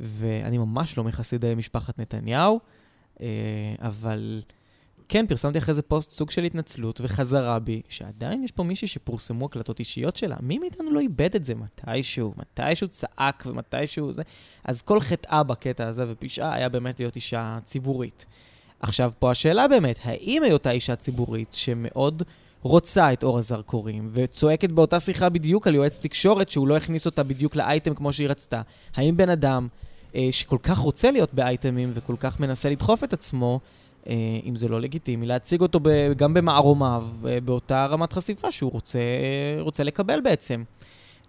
[0.01, 2.61] ואני ממש לא מחסידי משפחת נתניהו,
[3.21, 3.27] אה,
[3.79, 4.43] אבל...
[5.09, 9.47] כן, פרסמתי אחרי זה פוסט סוג של התנצלות וחזרה בי, שעדיין יש פה מישהי שפורסמו
[9.47, 10.37] הקלטות אישיות שלה.
[10.41, 12.35] מי מאיתנו לא איבד את זה מתישהו?
[12.37, 14.23] מתישהו צעק ומתישהו זה...
[14.65, 18.27] אז כל חטאה בקטע הזה ופשעה היה באמת להיות אישה ציבורית.
[18.81, 22.23] עכשיו, פה השאלה באמת, האם היותה אישה ציבורית שמאוד
[22.63, 27.23] רוצה את אור הזרקורים, וצועקת באותה שיחה בדיוק על יועץ תקשורת שהוא לא הכניס אותה
[27.23, 28.63] בדיוק לאייטם כמו שהיא רצתה,
[28.95, 29.69] האם בן אדם
[30.15, 33.61] אה, שכל כך רוצה להיות באייטמים וכל כך מנסה לדחוף את עצמו,
[34.45, 35.81] אם זה לא לגיטימי, להציג אותו
[36.17, 38.99] גם במערומיו, אה, באותה רמת חשיפה שהוא רוצה,
[39.61, 40.63] רוצה לקבל בעצם.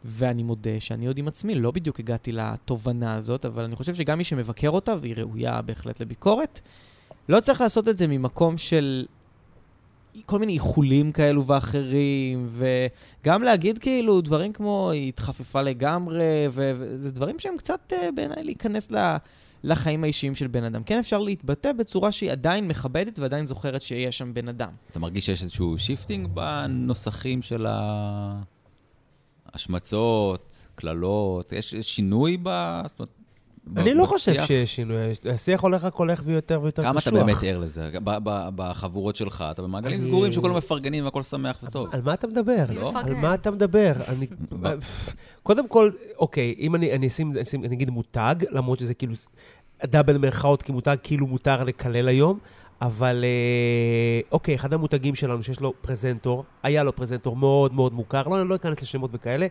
[0.06, 4.18] ואני מודה שאני עוד עם עצמי לא בדיוק הגעתי לתובנה הזאת, אבל אני חושב שגם
[4.18, 6.60] מי שמבקר אותה, והיא ראויה בהחלט לביקורת,
[7.30, 9.06] לא צריך לעשות את זה ממקום של
[10.26, 17.40] כל מיני איחולים כאלו ואחרים, וגם להגיד כאילו דברים כמו היא התחפפה לגמרי, וזה דברים
[17.40, 19.16] שהם קצת אה, בעיניי להיכנס ל...
[19.64, 20.84] לחיים האישיים של בן אדם.
[20.84, 24.72] כן אפשר להתבטא בצורה שהיא עדיין מכבדת ועדיין זוכרת שיש שם בן אדם.
[24.92, 27.66] אתה מרגיש שיש איזשהו shifting בנוסחים של
[29.54, 31.54] ההשמצות, קללות?
[31.54, 32.50] יש שינוי ב...
[32.88, 33.12] זאת אומרת,
[33.76, 34.98] אני לא חושב שיש שינוי,
[35.34, 36.92] השיח הולך רק הולך ויותר ויותר קשוח.
[36.92, 37.90] כמה אתה באמת ער לזה?
[38.56, 41.88] בחבורות שלך, אתה במעגלים סגורים שכולם מפרגנים והכל שמח וטוב.
[41.92, 42.66] על מה אתה מדבר?
[42.70, 43.94] על מה אתה מדבר?
[45.44, 47.34] קודם כל, אוקיי, אם אני אשים,
[47.66, 49.14] אני אגיד מותג, למרות שזה כאילו
[49.86, 52.40] דאבל מירכאות, כי מותג כאילו מותר לקלל היום,
[52.82, 58.28] אבל אה, אוקיי, אחד המותגים שלנו שיש לו פרזנטור, היה לו פרזנטור מאוד מאוד מוכר,
[58.28, 59.48] לא, לא אכנס לשמות וכאלה,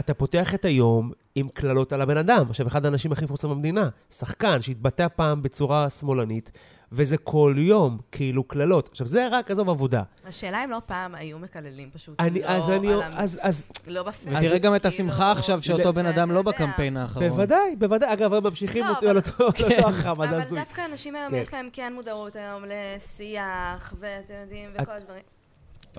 [0.00, 2.46] אתה פותח את היום עם קללות על הבן אדם.
[2.48, 6.50] עכשיו, אחד האנשים הכי מפורסם במדינה, שחקן שהתבטא פעם בצורה שמאלנית,
[6.92, 8.88] וזה כל יום, כאילו קללות.
[8.90, 10.02] עכשיו, זה רק, עזוב עבודה.
[10.26, 13.66] השאלה אם לא פעם היו מקללים פשוט, אני, לא אז אני, אז, אז...
[13.86, 14.36] לא בפייס.
[14.36, 17.28] ותראה גם את השמחה כאילו- עכשיו שאותו בן אדם לא בקמפיין האחרון.
[17.28, 18.12] בוודאי, בוודאי.
[18.12, 19.46] אגב, הם ממשיכים לא, על אותו
[19.88, 20.58] החם, אז הזוי.
[20.58, 21.36] אבל דווקא אנשים היום, כן.
[21.36, 25.35] יש להם כן מודעות היום לשיח, ואתם יודעים, וכל הדברים.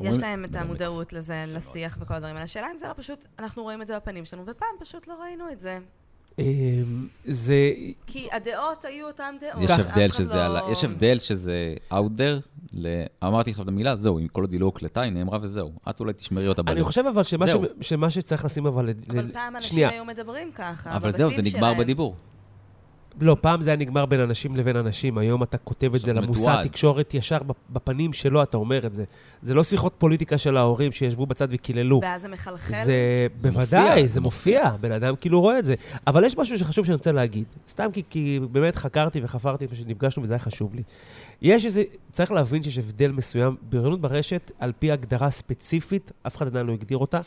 [0.01, 2.43] יש להם את המודעות לזה, לשיח וכל הדברים האלה.
[2.43, 5.51] השאלה אם זה לא פשוט, אנחנו רואים את זה בפנים שלנו, ופעם פשוט לא ראינו
[5.51, 5.79] את זה.
[6.39, 7.71] אמ, זה...
[8.07, 9.63] כי הדעות היו אותן דעות.
[9.63, 10.71] יש הבדל שזה, לא...
[10.71, 12.77] יש הבדל שזה out there.
[13.23, 15.71] אמרתי עכשיו את המילה, זהו, אם כל עוד היא לא הוקלטה, היא נאמרה וזהו.
[15.89, 16.75] את אולי תשמרי אותה בלב.
[16.75, 17.23] אני חושב אבל.
[17.81, 18.89] שמה שצריך לשים אבל...
[19.09, 22.15] אבל פעם אנשים היו מדברים ככה, אבל זהו, זה נגמר בדיבור.
[23.19, 26.49] לא, פעם זה היה נגמר בין אנשים לבין אנשים, היום אתה כותב את זה למושא
[26.49, 27.37] התקשורת ישר
[27.69, 29.03] בפנים שלו, אתה אומר את זה.
[29.41, 31.99] זה לא שיחות פוליטיקה של ההורים שישבו בצד וקיללו.
[32.03, 32.83] ואז זה מחלחל?
[32.85, 35.75] זה, זה בוודאי, מופיע, זה מופיע, בן אדם כאילו רואה את זה.
[36.07, 40.23] אבל יש משהו שחשוב שאני רוצה להגיד, סתם כי, כי באמת חקרתי וחפרתי לפני שנפגשנו
[40.23, 40.83] וזה היה חשוב לי.
[41.41, 46.47] יש איזה, צריך להבין שיש הבדל מסוים, בריונות ברשת, על פי הגדרה ספציפית, אף אחד
[46.47, 47.19] עדיין לא הגדיר אותה,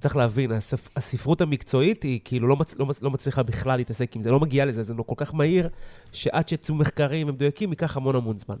[0.00, 0.88] צריך להבין, הספ...
[0.96, 2.74] הספרות המקצועית היא כאילו לא, מצ...
[2.78, 3.02] לא, מצ...
[3.02, 5.68] לא מצליחה בכלל להתעסק עם זה, לא מגיעה לזה, זה לא כל כך מהיר,
[6.12, 8.56] שעד שיצאו מחקרים מדויקים ייקח המון המון זמן.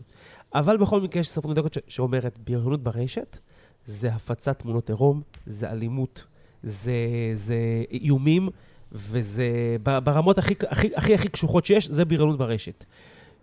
[0.54, 1.78] אבל בכל מקרה יש ספרות מדויקת ש...
[1.88, 3.38] שאומרת, בריונות ברשת
[3.84, 6.24] זה הפצת תמונות עירום, זה אלימות,
[6.62, 6.92] זה,
[7.34, 7.56] זה
[7.90, 8.48] איומים,
[8.92, 12.84] וזה ברמות הכי, הכי, הכי, הכי קשוחות שיש, זה בריונות ברשת.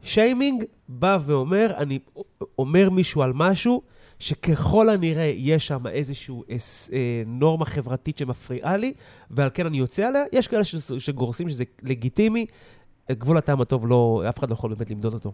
[0.03, 1.99] שיימינג בא ואומר, אני
[2.59, 3.81] אומר מישהו על משהו,
[4.19, 6.35] שככל הנראה יש שם איזושהי
[6.93, 8.93] אה, נורמה חברתית שמפריעה לי,
[9.31, 10.23] ועל כן אני יוצא עליה.
[10.33, 12.45] יש כאלה ש, שגורסים שזה לגיטימי,
[13.11, 15.31] גבול הטעם הטוב לא, אף אחד לא יכול באמת למדוד אותו.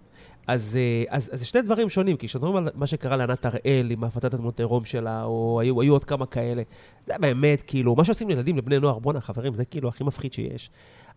[0.48, 3.46] אז, אה, אז, אז זה שני דברים שונים, כי כשאנחנו מדברים על מה שקרה לענת
[3.46, 6.62] הראל עם הפצת התמונות עירום שלה, או היו, היו עוד כמה כאלה,
[7.08, 10.70] זה באמת, כאילו, מה שעושים לילדים, לבני נוער, בואנה חברים, זה כאילו הכי מפחיד שיש.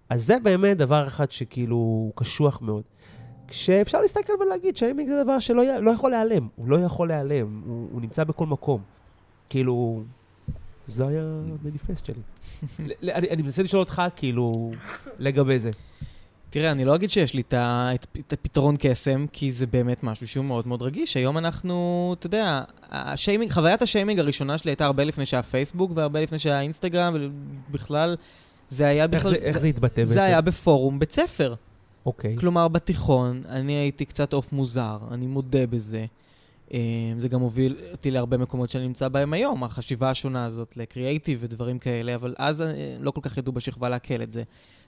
[0.08, 2.82] אז זה באמת דבר אחד שכאילו הוא קשוח מאוד.
[3.48, 7.88] כשאפשר להסתכל ולהגיד שיימינג זה דבר שלא לא יכול להיעלם, הוא לא יכול להיעלם, הוא,
[7.92, 8.80] הוא נמצא בכל מקום.
[9.48, 10.02] כאילו,
[10.86, 11.22] זה היה
[11.62, 12.20] המניפסט שלי.
[13.14, 14.70] אני, אני מנסה לשאול אותך, כאילו,
[15.18, 15.70] לגבי זה.
[16.50, 20.28] תראה, אני לא אגיד שיש לי את, את, את הפתרון קסם, כי זה באמת משהו
[20.28, 21.16] שהוא מאוד מאוד רגיש.
[21.16, 26.20] היום אנחנו, אתה יודע, השיימינג, חוויית השיימינג הראשונה שלי הייתה הרבה לפני שהיה פייסבוק והרבה
[26.20, 27.16] לפני שהיה אינסטגרם,
[27.70, 28.16] ובכלל,
[28.68, 29.34] זה היה בכלל...
[29.34, 30.14] איך זה, איך זה התבטא בעצם?
[30.14, 31.54] זה היה בפורום בית ספר.
[32.06, 32.36] אוקיי.
[32.36, 36.06] כלומר, בתיכון, אני הייתי קצת עוף מוזר, אני מודה בזה.
[36.74, 36.78] אה,
[37.18, 41.78] זה גם הוביל אותי להרבה מקומות שאני נמצא בהם היום, החשיבה השונה הזאת לקריאייטיב ודברים
[41.78, 44.42] כאלה, אבל אז אה, לא כל כך ידעו בשכבה לעכל את זה.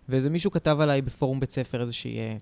[0.08, 2.36] ואיזה מישהו כתב עליי בפורום בית ספר איזושהי אה,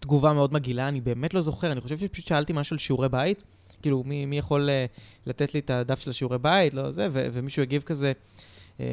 [0.00, 3.42] תגובה מאוד מגעילה, אני באמת לא זוכר, אני חושב שפשוט שאלתי משהו על שיעורי בית,
[3.82, 4.86] כאילו, מי, מי יכול אה,
[5.26, 8.12] לתת לי את הדף של השיעורי בית, לא זה, ו- ומישהו הגיב כזה,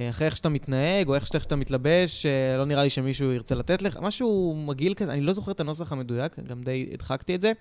[0.09, 3.81] אחרי איך שאתה מתנהג, או איך שאתה מתלבש, אה, לא נראה לי שמישהו ירצה לתת
[3.81, 7.51] לך, משהו מגעיל כזה, אני לא זוכר את הנוסח המדויק, גם די הדחקתי את זה.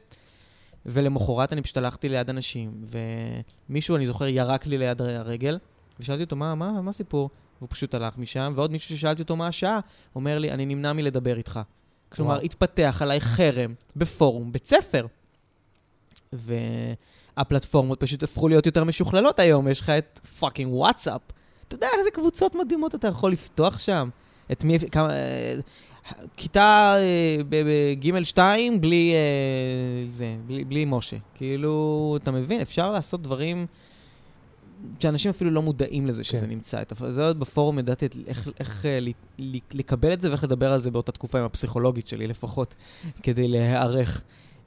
[0.87, 2.85] ולמחרת אני פשוט הלכתי ליד אנשים,
[3.69, 5.59] ומישהו, אני זוכר, ירק לי ליד הרגל,
[6.01, 7.31] ושאלתי אותו, מה, מה, מה הסיפור?
[7.59, 9.81] והוא פשוט הלך משם, ועוד מישהו ששאלתי אותו מה השעה,
[10.15, 11.61] אומר לי, אני נמנע מלדבר איתך.
[12.09, 12.45] כלומר, וואו.
[12.45, 15.07] התפתח עליי חרם בפורום בית ספר.
[16.33, 21.21] והפלטפורמות פשוט הפכו להיות יותר משוכללות היום, יש לך את fucking וואטסאפ.
[21.75, 24.09] אתה יודע איזה קבוצות מדהימות אתה יכול לפתוח שם?
[24.53, 24.79] את מי...
[24.79, 25.09] כמה...
[26.37, 31.17] כיתה אה, בג' 2 בלי אה, זה, בלי, בלי משה.
[31.35, 32.61] כאילו, אתה מבין?
[32.61, 33.67] אפשר לעשות דברים
[35.01, 36.47] שאנשים אפילו לא מודעים לזה שזה כן.
[36.47, 36.83] נמצא.
[37.11, 38.99] זה עוד בפורום ידעתי איך, איך אה,
[39.73, 42.75] לקבל את זה ואיך לדבר על זה באותה תקופה עם הפסיכולוגית שלי לפחות,
[43.23, 44.23] כדי להיערך.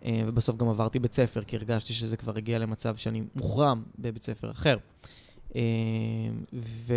[0.08, 4.52] ובסוף גם עברתי בית ספר, כי הרגשתי שזה כבר הגיע למצב שאני מוחרם בבית ספר
[4.52, 4.78] אחר.
[6.54, 6.94] ו...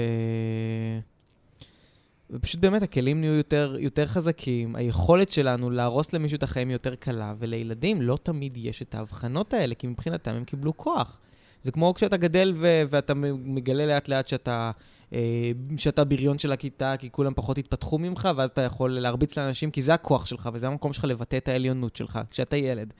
[2.31, 7.35] ופשוט באמת הכלים נהיו יותר, יותר חזקים, היכולת שלנו להרוס למישהו את החיים יותר קלה,
[7.39, 11.19] ולילדים לא תמיד יש את ההבחנות האלה, כי מבחינתם הם קיבלו כוח.
[11.63, 14.71] זה כמו כשאתה גדל ו- ואתה מגלה לאט לאט שאתה,
[15.13, 19.71] אה, שאתה בריון של הכיתה, כי כולם פחות התפתחו ממך, ואז אתה יכול להרביץ לאנשים,
[19.71, 22.95] כי זה הכוח שלך, וזה המקום שלך לבטא את העליונות שלך, כשאתה ילד.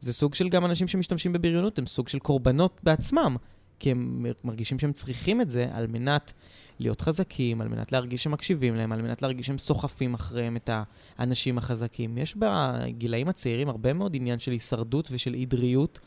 [0.00, 3.36] זה סוג של גם אנשים שמשתמשים בבריונות, הם סוג של קורבנות בעצמם,
[3.80, 6.32] כי הם מרגישים שהם צריכים את זה על מנת
[6.78, 10.70] להיות חזקים, על מנת להרגיש שמקשיבים להם, על מנת להרגיש שהם סוחפים אחריהם את
[11.18, 12.18] האנשים החזקים.
[12.18, 16.00] יש בגילאים הצעירים הרבה מאוד עניין של הישרדות ושל עדריות,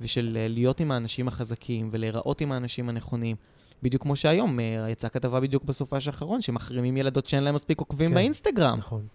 [0.00, 3.36] ושל אה, להיות עם האנשים החזקים ולהיראות עם האנשים הנכונים.
[3.82, 8.08] בדיוק כמו שהיום, אה, יצאה כתבה בדיוק בסופש האחרון, שמחרימים ילדות שאין להם מספיק עוקבים
[8.08, 8.78] כן, באינסטגרם.
[8.78, 9.06] נכון.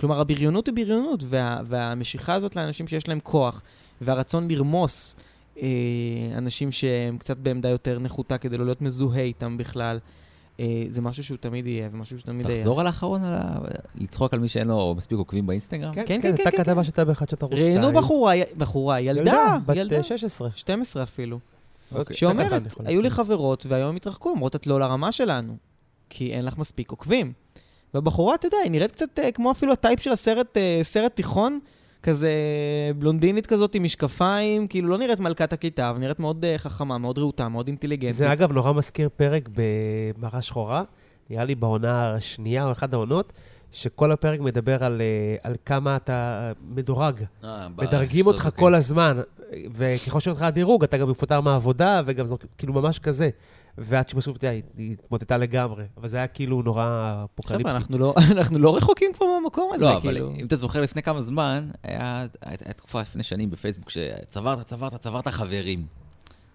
[0.00, 3.62] כלומר, הבריונות היא בריונות, וה, והמשיכה הזאת לאנשים שיש להם כוח,
[4.00, 5.16] והרצון לרמוס
[6.36, 9.98] אנשים שהם קצת בעמדה יותר נחותה כדי לא להיות מזוהה איתם בכלל,
[10.60, 12.58] אה, זה משהו שהוא תמיד יהיה, ומשהו שתמיד יהיה.
[12.58, 13.22] תחזור על האחרון,
[13.94, 15.94] לצחוק על מי שאין לו מספיק עוקבים באינסטגרם?
[15.94, 16.28] כן, כן, כן.
[16.28, 16.82] הייתה כן, כתבה כן.
[16.82, 17.56] שהייתה באחד שאתה רוצה.
[17.56, 19.98] ראיינו בחורה, בחורה, ילדה, ילדה.
[19.98, 20.48] בת 16.
[20.54, 21.38] 12 אפילו.
[21.92, 22.16] אוקיי.
[22.16, 25.56] שאומרת, היו לי חברות והיום הם התרחקו, אומרות, את לא לרמה שלנו,
[26.10, 27.32] כי אין לך מספיק עוקבים.
[27.94, 31.58] והבחורה, אתה יודע, היא נראית קצת אה, כמו אפילו הטייפ של הסרט, אה, סרט תיכון,
[32.04, 32.32] כזה
[32.98, 37.18] בלונדינית כזאת עם משקפיים, כאילו לא נראית מלכת הכיתה, אבל נראית מאוד uh, חכמה, מאוד
[37.18, 38.16] רהוטה, מאוד אינטליגנטית.
[38.16, 40.82] זה אגב נורא מזכיר פרק במראה שחורה,
[41.30, 43.32] נראה לי בעונה השנייה או אחת העונות,
[43.72, 47.20] שכל הפרק מדבר על, uh, על כמה אתה מדורג.
[47.44, 49.20] אה, מדרגים אותך כל הזמן,
[49.76, 53.30] וככל שיש לך הדירוג, אתה גם מפוטר מהעבודה, וגם זה כאילו ממש כזה.
[53.78, 55.84] ועד שבסוף, אתה יודע, היא התמוטטה לגמרי.
[55.96, 57.62] אבל זה היה כאילו נורא אפוקליפטי.
[57.62, 60.28] חבר'ה, אנחנו לא, אנחנו לא רחוקים כבר מהמקום הזה, לא, כאילו.
[60.28, 64.94] אבל אם אתה זוכר לפני כמה זמן, היה, הייתה תקופה לפני שנים בפייסבוק שצברת, צברת,
[64.94, 65.86] צברת חברים.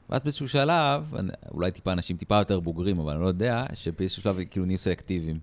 [0.10, 1.13] ואז באיזשהו שלב,
[1.51, 5.39] אולי טיפה אנשים טיפה יותר בוגרים, אבל אני לא יודע, שבאיזשהו שלב כאילו נהיו סלקטיביים.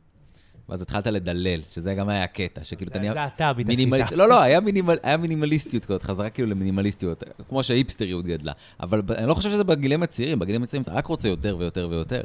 [0.69, 3.13] ואז התחלת לדלל, שזה גם היה הקטע, שכאילו אתה נהיה...
[3.13, 4.13] זה אתה מתעסית.
[4.19, 8.53] לא, לא, היה, מינימל, היה מינימליסטיות כזאת, חזרה כאילו למינימליסטיות, כמו שההיפסטריות גדלה.
[8.81, 12.21] אבל אני לא חושב שזה בגילים הצעירים, בגילים הצעירים אתה רק רוצה יותר ויותר ויותר.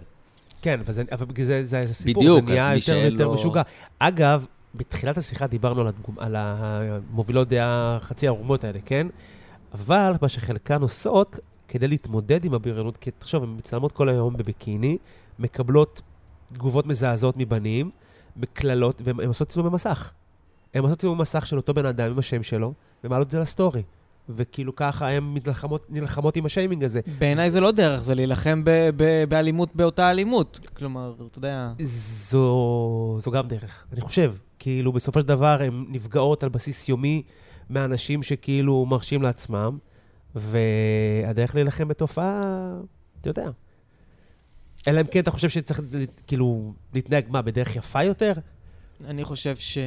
[0.62, 3.62] כן, אבל זה- אבל זה- זה הסיפור, בדיוק, זה נהיה יותר שאין ויותר לו- משוגע.
[4.00, 9.08] אגב, בתחילת השיחה דיברנו על הדגום- על המובילות דעה חצי ערומות האלה, כן?
[9.74, 14.98] אבל מה שחלקן עושות, כדי להתמודד עם הבריונות, כי תחשוב, הן מצלמות כל היום בביקיני,
[15.40, 16.02] מקבלות
[16.54, 17.90] תגובות מזעזעות מבנים,
[18.38, 20.12] בקללות, והן הן עושות צילומי מסך.
[20.74, 23.84] הן עושות צילומי מסך של אותו בן אדם עם השם שלו, ומעלות את זה לסטורי.
[24.30, 27.00] וכאילו ככה הן נלחמות, נלחמות עם השיימינג הזה.
[27.20, 30.60] בעיניי זה לא דרך, זה להילחם ב- ב- באלימות באותה אלימות.
[30.78, 31.72] כלומר, אתה יודע...
[31.84, 34.34] זו, זו גם דרך, אני חושב.
[34.60, 37.24] כאילו, בסופו של דבר הן נפגעות על בסיס יומי
[37.70, 39.78] מאנשים שכאילו מרשים לעצמם,
[40.36, 42.74] והדרך להילחם בתופעה,
[43.22, 43.50] אתה יודע.
[44.88, 45.82] אלא אם כן אתה חושב שצריך
[46.28, 48.34] כאילו להתנהג, מה, בדרך יפה יותר?
[49.06, 49.78] אני חושב ש...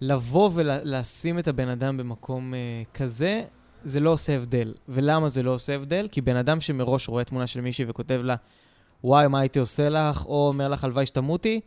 [0.00, 3.42] לבוא ולשים את הבן אדם במקום uh, כזה,
[3.84, 4.74] זה לא עושה הבדל.
[4.88, 6.08] ולמה זה לא עושה הבדל?
[6.12, 8.36] כי בן אדם שמראש רואה תמונה של מישהי וכותב לה,
[9.04, 11.60] וואי, מה הייתי עושה לך, או אומר לך, הלוואי שתמותי,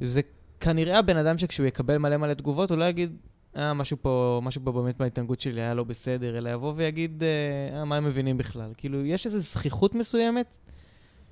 [0.00, 0.20] זה
[0.60, 3.16] כנראה הבן אדם שכשהוא יקבל מלא מלא תגובות, הוא לא יגיד,
[3.56, 7.22] אה, משהו פה, משהו פה באמת בהתנהגות שלי היה לא בסדר, אלא יבוא ויגיד,
[7.74, 8.72] אה, מה הם מבינים בכלל.
[8.76, 10.58] כאילו, יש איזו זכיחות מסוימת,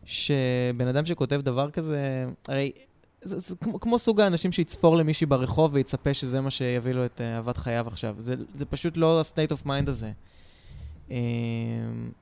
[0.06, 2.72] שבן אדם שכותב דבר כזה, הרי
[3.24, 7.20] זה, זה כמו, כמו סוג האנשים שיצפור למישהי ברחוב ויצפה שזה מה שיביא לו את
[7.20, 8.16] אה, אהבת חייו עכשיו.
[8.18, 10.12] זה, זה פשוט לא ה-state of mind הזה.
[11.10, 11.16] אה,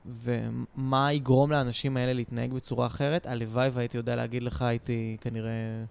[0.05, 3.25] ומה יגרום לאנשים האלה להתנהג בצורה אחרת?
[3.25, 5.83] הלוואי והייתי יודע להגיד לך, הייתי כנראה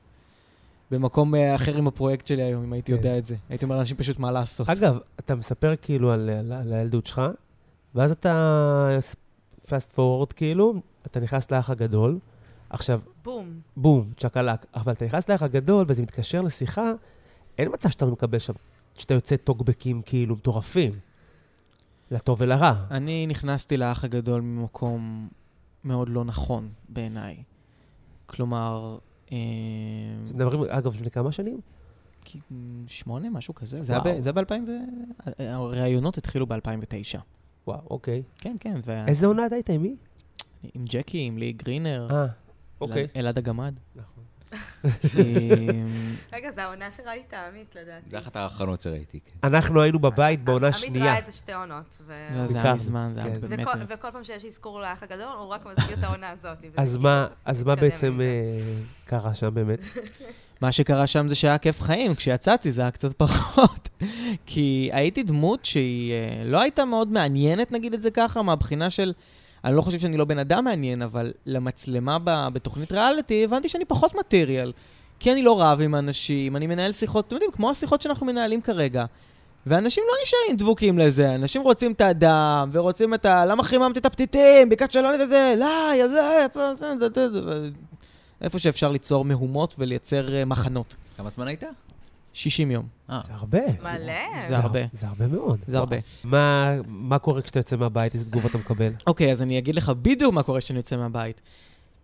[0.91, 2.99] במקום אה, אחר עם הפרויקט שלי היום, אם הייתי כן.
[2.99, 3.37] יודע את זה.
[3.49, 4.71] הייתי אומר לאנשים פשוט מה לעשות.
[4.71, 7.21] אגב, אתה מספר כאילו על, על, על הילדות שלך,
[7.95, 8.89] ואז אתה
[9.73, 10.75] פאסט פורוורד כאילו,
[11.07, 12.19] אתה נכנס לאח הגדול,
[12.71, 13.61] עכשיו, בום.
[13.77, 14.67] בום, צ'קלק.
[14.75, 16.93] אבל אתה נכנס לאח הגדול וזה מתקשר לשיחה,
[17.59, 18.53] אין מצב שאתה לא מקבל שם,
[18.95, 20.93] שאתה יוצא טוקבקים כאילו מטורפים.
[22.11, 22.75] לטוב ולרע.
[22.91, 25.29] אני נכנסתי לאח הגדול ממקום
[25.85, 27.43] מאוד לא נכון בעיניי.
[28.27, 28.99] כלומר,
[29.33, 29.37] אה,
[30.35, 31.61] מדברים, אגב, לפני כמה שנים?
[32.25, 32.41] כי-
[32.87, 33.83] שמונה, משהו כזה.
[33.83, 34.73] זה היה ב-2000 ו...
[35.39, 37.19] הראיונות התחילו ב-2009.
[37.67, 38.23] וואו, אוקיי.
[38.39, 39.97] כן, כן, וה- איזה עונה אתה היית עם מי?
[40.75, 42.27] עם ג'קי, עם לי גרינר, אה,
[42.81, 42.97] אוקיי.
[43.03, 43.75] אלעד- אלעד הגמד.
[43.97, 44.25] נכון.
[46.33, 48.11] רגע, זו העונה שראית, עמית, לדעתי.
[48.11, 49.21] זה אחת האחרונות שראיתי.
[49.21, 49.47] כן.
[49.49, 51.05] אנחנו היינו בבית בעונה עמית שנייה.
[51.05, 52.03] ראה איזה שתי עונות.
[52.07, 53.41] ו- זה היה מזמן, זה היה כן.
[53.41, 53.61] באמת...
[53.61, 56.59] וכל- וכל פעם שיש אזכור לאח הגדול, הוא רק מזכיר את העונה הזאת.
[56.77, 58.21] אז מה, אז מה מתקדם בעצם.
[58.21, 58.59] אה,
[59.05, 59.79] קרה שם באמת?
[60.63, 63.89] מה שקרה שם זה שהיה כיף חיים, כשיצאתי זה היה קצת פחות.
[64.47, 69.13] כי הייתי דמות שהיא אה, לא הייתה מאוד מעניינת, נגיד את זה ככה, מהבחינה של...
[69.65, 73.85] אני לא חושב שאני לא בן אדם מעניין, אבל למצלמה ב, בתוכנית ריאליטי הבנתי שאני
[73.85, 74.73] פחות מטריאל.
[75.21, 78.61] כי אני לא רב עם אנשים, אני מנהל שיחות, אתם יודעים, כמו השיחות שאנחנו מנהלים
[78.61, 79.05] כרגע.
[79.67, 83.45] ואנשים לא נשארים דבוקים לזה, אנשים רוצים את הדם, ורוצים את ה...
[83.45, 84.69] למה חיממת את הפתיתים?
[84.69, 86.47] ביקשת שלא את זה, לא, יזה,
[88.43, 90.97] איפה שאפשר ליצור מהומות ולייצר אה, מחנות.
[91.17, 91.63] כמה זמן היית?
[92.33, 93.59] 60 יום, אה, זה הרבה.
[93.83, 94.45] מלא.
[94.45, 94.81] זה הרבה.
[94.93, 95.59] זה הרבה מאוד.
[95.67, 95.97] זה הרבה.
[96.25, 98.15] מה, מה קורה כשאתה יוצא מהבית?
[98.15, 98.93] איזה תגובות אתה מקבל?
[99.07, 101.41] אוקיי, אז אני אגיד לך בדיוק מה קורה כשאני יוצא מהבית.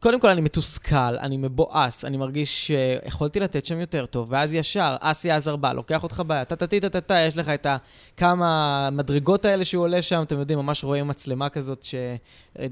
[0.00, 4.96] קודם כל, אני מתוסכל, אני מבואס, אני מרגיש שיכולתי לתת שם יותר טוב, ואז ישר,
[5.00, 9.82] אסי עזר בא, לוקח אותך ביד, טה-טה-טי, טה-טה-טה, יש לך את הכמה מדרגות האלה שהוא
[9.82, 11.94] עולה שם, אתם יודעים, ממש רואים מצלמה כזאת ש...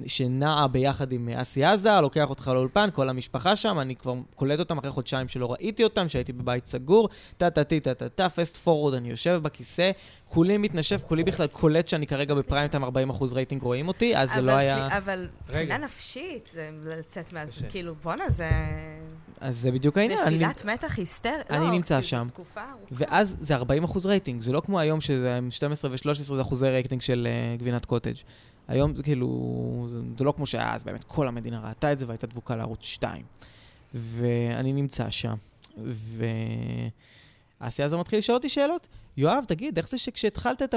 [0.06, 4.78] שנעה ביחד עם אסי עזר, לוקח אותך לאולפן, כל המשפחה שם, אני כבר קולט אותם
[4.78, 9.90] אחרי חודשיים שלא ראיתי אותם, שהייתי בבית סגור, טה-טה-טי, טה-טה-טה, פסט פורוורד, אני יושב בכיסא,
[10.28, 12.88] כולי מתנשף, כולי בכלל קולט שאני כרגע בפריים טיים 40%
[13.34, 14.96] רייטינג רואים אותי, אז זה לא היה...
[14.96, 15.28] אבל.
[15.48, 16.70] מבחינה נפשית, זה
[17.16, 17.46] לצאת מה...
[17.46, 17.68] קשה.
[17.68, 18.50] כאילו, בואנה, זה...
[19.40, 20.18] אז זה בדיוק העניין.
[20.18, 21.50] אני- נפילת מתח היסטרית.
[21.50, 22.26] אני לא, נמצא כי זו שם.
[22.30, 22.86] תקופה ארוכה.
[22.92, 26.68] ואז זה 40 אחוז רייטינג, זה לא כמו היום שזה עם 12 ו-13 זה אחוזי
[26.68, 28.14] רייטינג של אה, גבינת קוטג'.
[28.68, 32.06] היום זה כאילו, זה, זה לא כמו שהיה אז, באמת כל המדינה ראתה את זה
[32.08, 33.22] והייתה דבוקה לערוץ 2.
[33.94, 35.34] ואני נמצא שם,
[37.60, 38.88] ואסי עזר מתחיל לשאול אותי שאלות.
[39.16, 40.74] יואב, תגיד, איך זה שכשהתחלת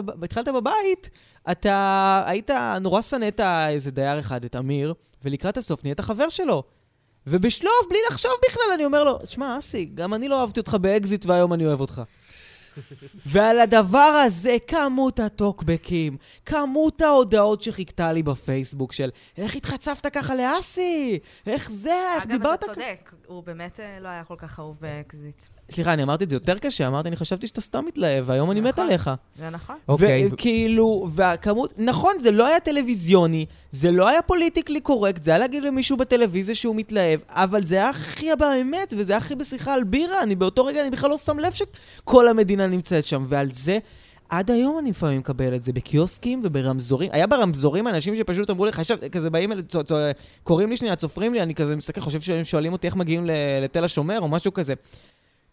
[0.54, 1.10] בבית,
[1.52, 6.64] אתה היית, נורא שנאת איזה דייר אחד, את אמיר, ולקראת הסוף נהיית חבר שלו.
[7.28, 11.26] ובשלוף, בלי לחשוב בכלל, אני אומר לו, שמע, אסי, גם אני לא אהבתי אותך באקזיט
[11.26, 12.02] והיום אני אוהב אותך.
[13.26, 21.20] ועל הדבר הזה, כמות הטוקבקים, כמות ההודעות שחיכתה לי בפייסבוק של איך התחצפת ככה לאסי?
[21.48, 22.14] איך זה?
[22.16, 22.82] איך אגב, דיברת אתה ככה?
[22.82, 25.46] צודק, הוא באמת אה, לא היה כל כך אהוב באקזיט.
[25.72, 28.62] סליחה, אני אמרתי את זה יותר קשה, אמרתי, אני חשבתי שאתה סתם מתלהב, והיום אני
[28.62, 28.86] מת נכון.
[28.86, 29.10] עליך.
[29.40, 29.76] זה נכון.
[29.88, 30.28] אוקיי.
[30.32, 35.64] וכאילו, והכמות, נכון, זה לא היה טלוויזיוני, זה לא היה פוליטיקלי קורקט, זה היה להגיד
[35.64, 40.24] למישהו בטלוויזיה שהוא מתלהב, אבל זה היה הכי באמת, וזה היה הכי בשיחה על בירה,
[40.24, 43.80] אני באותו רגע, אני בכלל לא שם לב שכל המדינה נמצאת שם, ועל זה
[44.30, 47.10] עד היום אני לפעמים מקבל את זה, בקיוסקים וברמזורים.
[47.14, 49.96] היה ברמזורים אנשים שפשוט אמרו לך, עכשיו, כזה באים, צו-
[50.44, 53.26] קוראים לי שנייה, צופרים לי, אני כזה מסתכל, חושב שהם שואלים אותי איך מגיעים
[53.62, 54.74] לתל השומר או משהו כזה.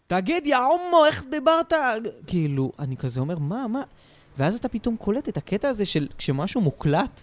[0.07, 1.73] תגיד, יא הומו, איך דיברת?
[2.27, 3.81] כאילו, אני כזה אומר, מה, מה?
[4.37, 7.21] ואז אתה פתאום קולט את הקטע הזה של כשמשהו מוקלט,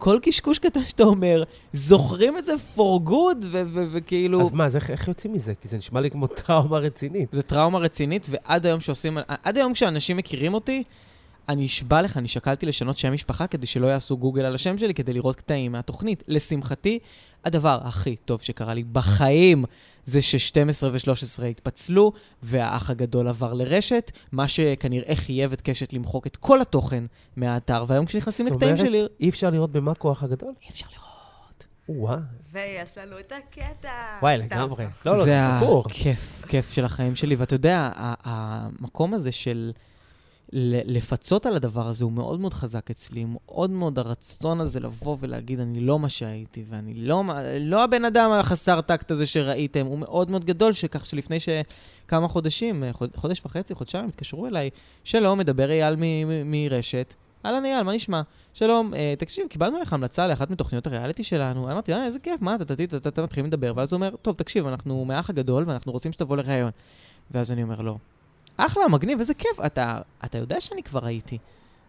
[0.00, 1.42] כל קשקוש קטן שאתה אומר,
[1.72, 4.40] זוכרים את זה for good, וכאילו...
[4.40, 5.52] אז מה, אז איך, איך יוצאים מזה?
[5.60, 7.28] כי זה נשמע לי כמו טראומה רצינית.
[7.32, 10.82] זו טראומה רצינית, ועד היום שעושים, עד היום כשאנשים מכירים אותי,
[11.50, 14.94] אני אשבע לך, אני שקלתי לשנות שם משפחה כדי שלא יעשו גוגל על השם שלי,
[14.94, 16.24] כדי לראות קטעים מהתוכנית.
[16.28, 16.98] לשמחתי,
[17.44, 19.64] הדבר הכי טוב שקרה לי בחיים
[20.04, 26.36] זה ש-12 ו-13 התפצלו, והאח הגדול עבר לרשת, מה שכנראה חייב את קשת למחוק את
[26.36, 27.04] כל התוכן
[27.36, 30.52] מהאתר, והיום כשנכנסים זאת לקטעים אומרת, שלי, אי אפשר לראות במה כוח הגדול?
[30.62, 31.66] אי אפשר לראות.
[31.88, 32.18] וואו.
[32.52, 33.88] ויש לנו את הקטע.
[34.22, 34.84] וואי, לגמרי.
[35.06, 35.84] לא, לא, זה סיפור.
[35.86, 37.34] הכיף, כיף של החיים שלי.
[37.34, 39.72] ואתה יודע, המקום הזה של
[40.52, 43.24] לפצות על הדבר הזה הוא מאוד מאוד חזק אצלי.
[43.28, 47.22] מאוד מאוד הרצון הזה לבוא ולהגיד, אני לא מה שהייתי, ואני לא,
[47.60, 52.84] לא הבן אדם החסר טקט הזה שראיתם, הוא מאוד מאוד גדול, שכך שלפני שכמה חודשים,
[52.92, 54.70] חוד- חודש וחצי, חודשיים, התקשרו אליי,
[55.04, 55.94] שלום, מדבר אייל
[56.44, 57.14] מרשת.
[57.46, 58.22] אהלן אייל, מה נשמע?
[58.54, 61.72] שלום, אה, תקשיב, קיבלנו לך המלצה לאחת מתוכניות הריאליטי שלנו.
[61.72, 62.56] אמרתי, אה, איזה כיף, מה,
[63.06, 66.70] אתה מתחילים לדבר, ואז הוא אומר, טוב, תקשיב, אנחנו מהאח הגדול, ואנחנו רוצים שתבוא לראיון.
[67.30, 67.98] ואז אני אומר לו,
[68.66, 71.38] אחלה, מגניב, איזה כיף, אתה, אתה יודע שאני כבר הייתי.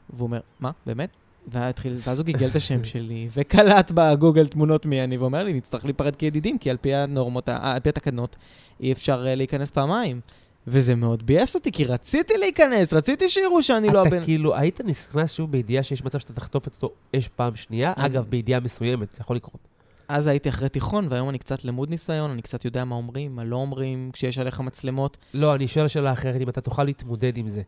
[0.09, 1.09] והוא אומר, מה, באמת?
[1.47, 5.53] ואז התחיל- ואז הוא גיגל את השם שלי, וקלט בגוגל תמונות מי אני, ואומר לי,
[5.53, 8.36] נצטרך להיפרד כידידים, כי על פי הנורמות, על פי התקנות,
[8.80, 10.22] אי אפשר אה, להיכנס פעמיים.
[10.67, 14.17] וזה מאוד ביאס אותי, כי רציתי להיכנס, רציתי שיראו שאני לא הבן...
[14.17, 17.93] אתה כאילו, היית נכנס שוב בידיעה שיש מצב שאתה תחטוף את אותו אש פעם שנייה?
[17.95, 19.67] אגב, בידיעה מסוימת, זה יכול לקרות.
[20.12, 23.43] אז הייתי אחרי תיכון, והיום אני קצת למוד ניסיון, אני קצת יודע מה אומרים, מה
[23.43, 25.18] לא אומרים, כשיש עליך מצלמות.
[25.34, 27.62] לא, אני שואל שאלה אחרת, אם אתה תוכל להתמודד עם זה.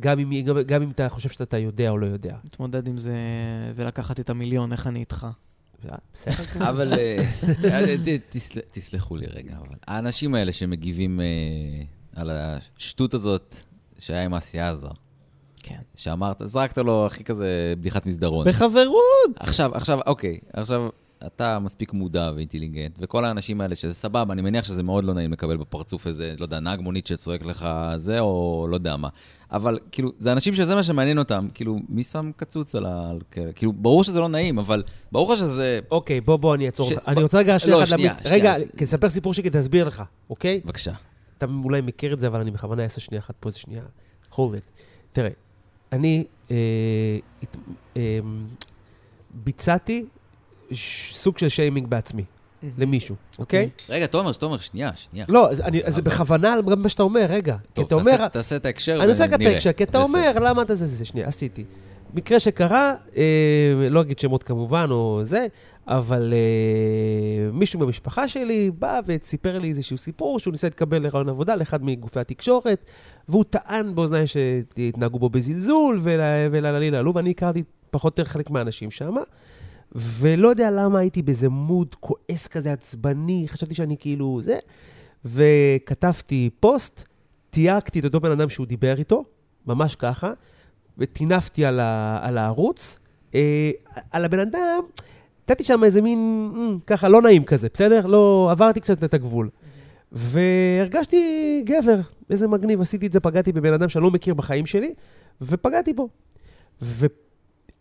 [0.00, 2.36] גם אם, גם, גם אם אתה חושב שאתה יודע או לא יודע.
[2.44, 3.14] להתמודד עם זה
[3.76, 5.26] ולקחת את המיליון, איך אני איתך?
[5.90, 6.68] אה, בסדר.
[6.70, 7.24] אבל אה,
[7.64, 8.16] אה,
[8.70, 11.20] תסלחו לי רגע, אבל האנשים האלה שמגיבים
[12.16, 13.56] על השטות הזאת
[13.98, 14.90] שהיה עם אסי עזר,
[15.62, 15.80] כן.
[15.94, 18.48] שאמרת, זרקת לו הכי כזה בדיחת מסדרון.
[18.48, 19.36] בחברות!
[19.36, 20.88] עכשיו, עכשיו, אוקיי, עכשיו,
[21.26, 25.32] אתה מספיק מודע ואינטליגנט, וכל האנשים האלה, שזה סבבה, אני מניח שזה מאוד לא נעים
[25.32, 29.08] לקבל בפרצוף איזה, לא יודע, נהג מונית שצועק לך זה, או לא יודע מה.
[29.52, 33.12] אבל כאילו, זה אנשים שזה מה שמעניין אותם, כאילו, מי שם קצוץ על ה...
[33.54, 35.80] כאילו, ברור שזה לא נעים, אבל ברור לך שזה...
[35.90, 37.08] אוקיי, בוא, בוא, אני אעצור ש- אותך.
[37.08, 38.14] אני רוצה רגע שנייה לא, שנייה.
[38.24, 40.60] שנייה, רגע, תספר סיפור שלי כדי להסביר לך, אוקיי?
[40.64, 40.92] בבקשה.
[41.38, 43.82] אתה אולי מכיר את זה, אבל אני בכוונה אעשה שנייה אחת פה, איזה שנייה.
[44.32, 44.82] hold it.
[45.12, 45.30] תראה,
[45.92, 46.56] אני אה,
[47.96, 48.18] אה,
[49.34, 50.04] ביצעתי
[51.12, 52.24] סוג של שיימינג בעצמי,
[52.78, 53.68] למישהו, אוקיי?
[53.88, 55.26] רגע, תומר, תומר, שנייה, שנייה.
[55.28, 57.56] לא, אז אני- אז זה בכוונה על מה שאתה אומר, רגע.
[57.56, 59.52] כי טוב, אתה תעשה- אומר, תעשה את ההקשר אני רוצה לקחת את ונראה.
[59.52, 60.02] ההקשר, כי אתה.
[60.02, 61.64] אומר, למה אתה זה, זה, זה, שנייה, עשיתי.
[62.14, 63.22] מקרה שקרה, אה,
[63.90, 65.46] לא אגיד שמות כמובן, או זה,
[65.88, 71.54] אבל אה, מישהו במשפחה שלי בא וסיפר לי איזשהו סיפור שהוא ניסה להתקבל לרעיון עבודה
[71.56, 72.84] לאחד מגופי התקשורת,
[73.28, 76.00] והוא טען באוזניי שהתנהגו בו בזלזול,
[76.52, 79.14] ולללי ללו, ואני הכרתי פחות או יותר חלק מהאנשים שם,
[79.94, 84.58] ולא יודע למה הייתי באיזה מוד כועס כזה, עצבני, חשבתי שאני כאילו זה,
[85.24, 87.04] וכתבתי פוסט,
[87.50, 89.24] תייגתי את אותו בן אדם שהוא דיבר איתו,
[89.66, 90.32] ממש ככה,
[90.98, 92.98] וטינפתי על, ה, על הערוץ.
[93.34, 93.70] אה,
[94.10, 94.82] על הבן אדם,
[95.50, 98.06] נתתי שם איזה מין, אה, ככה, לא נעים כזה, בסדר?
[98.06, 99.48] לא, עברתי קצת את הגבול.
[100.12, 104.94] והרגשתי גבר, איזה מגניב, עשיתי את זה, פגעתי בבן אדם שאני לא מכיר בחיים שלי,
[105.40, 106.08] ופגעתי בו.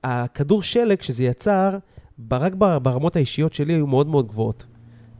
[0.03, 1.77] והכדור שלג שזה יצר,
[2.31, 4.65] רק ברמות האישיות שלי היו מאוד מאוד גבוהות.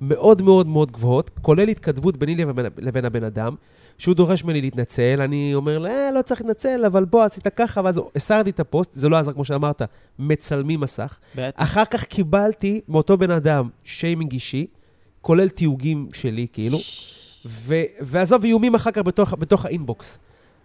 [0.02, 3.56] מאוד מאוד מאוד גבוהות, כולל התכתבות ביני לבין, לבין הבן אדם,
[3.98, 7.82] שהוא דורש ממני להתנצל, אני אומר לו, אה, לא צריך להתנצל, אבל בוא, עשית ככה,
[7.84, 9.82] ואז הסרתי את הפוסט, זה לא עזר, כמו שאמרת,
[10.20, 11.20] מצלמים מסך.
[11.36, 11.64] בטח.
[11.64, 14.68] אחר כך קיבלתי מאותו בן אדם שיימינג אישי,
[15.22, 16.78] כולל תיוגים שלי, כאילו,
[17.46, 20.20] ו, ועזוב, איומים אחר כך בתוך, בתוך ה inbox,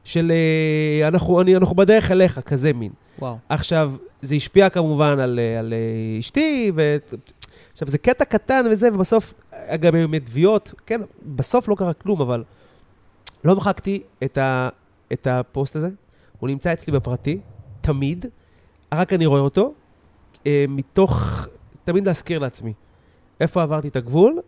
[0.05, 2.93] של אה, אנחנו, אני, אנחנו בדרך אליך, כזה מין.
[3.19, 3.37] וואו.
[3.49, 3.93] עכשיו,
[4.23, 6.97] זה השפיע כמובן על, אה, על אה, אשתי, ו...
[7.73, 9.35] עכשיו, זה קטע קטן וזה, ובסוף,
[9.81, 11.01] גם עם תביעות, כן,
[11.37, 12.45] בסוף לא קרה כלום, אבל
[13.45, 14.69] לא מחקתי את, ה,
[15.13, 15.89] את הפוסט הזה,
[16.39, 17.39] הוא נמצא אצלי בפרטי,
[17.81, 18.27] תמיד,
[18.95, 19.75] רק אני רואה אותו,
[20.69, 21.47] מתוך,
[21.85, 22.73] תמיד להזכיר לעצמי
[23.41, 24.41] איפה עברתי את הגבול,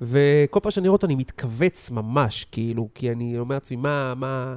[0.00, 4.54] וכל פעם שאני רואה אותו אני מתכווץ ממש, כאילו, כי אני אומר לעצמי, מה, מה,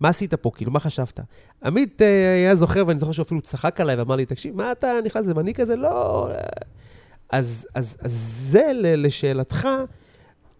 [0.00, 1.20] מה עשית פה, כאילו, מה חשבת?
[1.64, 4.92] עמית אה, היה זוכר, ואני זוכר שהוא אפילו צחק עליי ואמר לי, תקשיב, מה אתה
[5.04, 5.26] נכנס?
[5.34, 6.28] ואני כזה, לא...
[6.30, 6.36] אה."
[7.30, 8.12] אז, אז, אז
[8.50, 9.68] זה לשאלתך,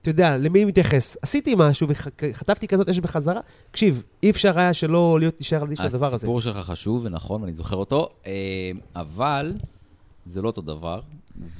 [0.03, 1.17] אתה יודע, למי מתייחס?
[1.23, 3.41] עשיתי משהו וחטפתי כזאת אש בחזרה.
[3.71, 6.17] תקשיב, אי אפשר היה שלא להיות נשאר על הדבר הזה.
[6.17, 8.33] הסיפור שלך חשוב ונכון, ואני זוכר אותו, אה,
[8.97, 9.53] אבל
[10.27, 11.01] זה לא אותו דבר,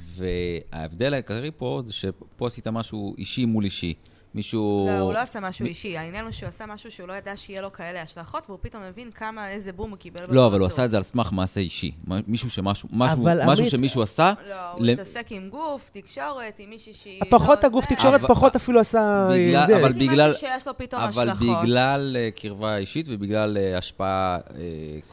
[0.05, 3.93] וההבדל העיקרי פה זה שפה עשית משהו אישי מול אישי.
[4.35, 4.87] מישהו...
[4.89, 5.97] לא, הוא לא עשה משהו אישי.
[5.97, 9.11] העניין הוא שהוא עשה משהו שהוא לא ידע שיהיה לו כאלה השלכות, והוא פתאום מבין
[9.11, 10.19] כמה, איזה בום הוא קיבל.
[10.29, 11.91] לא, אבל הוא עשה את זה על סמך מעשה אישי.
[12.27, 14.33] מישהו שמשהו, משהו, משהו שמישהו עשה...
[14.49, 17.21] לא, הוא התעסק עם גוף, תקשורת, עם מישהי שהיא...
[17.29, 19.27] פחות הגוף תקשורת, פחות אפילו עשה...
[19.67, 19.77] זה.
[19.79, 20.33] אבל בגלל...
[20.33, 21.57] שיש לו פתאום אבל השלכות.
[21.63, 24.61] בגלל אה, קרבה אישית ובגלל אה, השפעה אה,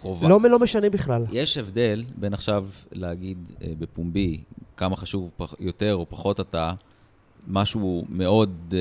[0.00, 0.28] קרובה.
[0.28, 1.24] לא, לא משנה בכלל.
[1.32, 3.38] יש הבדל בין עכשיו להגיד
[3.78, 4.40] בפומבי
[4.76, 6.72] כמה חשוב יותר או פחות אתה,
[7.49, 8.78] משהו מאוד אה,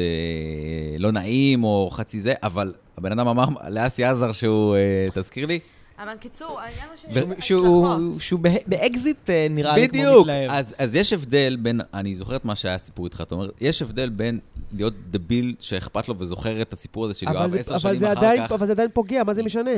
[1.00, 4.82] לא נעים או חצי זה, אבל הבן אדם אמר לאסי עזר שהוא, אה,
[5.14, 5.60] תזכיר לי?
[6.00, 8.22] אבל קיצור, העניין הוא שיש השלכות.
[8.22, 10.52] שהוא באקזיט אה, נראה לי כמו בדיוק, מתלהב.
[10.52, 13.82] אז, אז יש הבדל בין, אני זוכר את מה שהיה הסיפור איתך, אתה אומר, יש
[13.82, 14.40] הבדל בין
[14.76, 17.98] להיות דביל שאכפת לו וזוכר את הסיפור הזה של אבל יואב זה- עשר אבל שנים
[17.98, 18.52] זה אחר עדיין- כך.
[18.52, 19.72] אבל זה עדיין פוגע, מה זה משנה?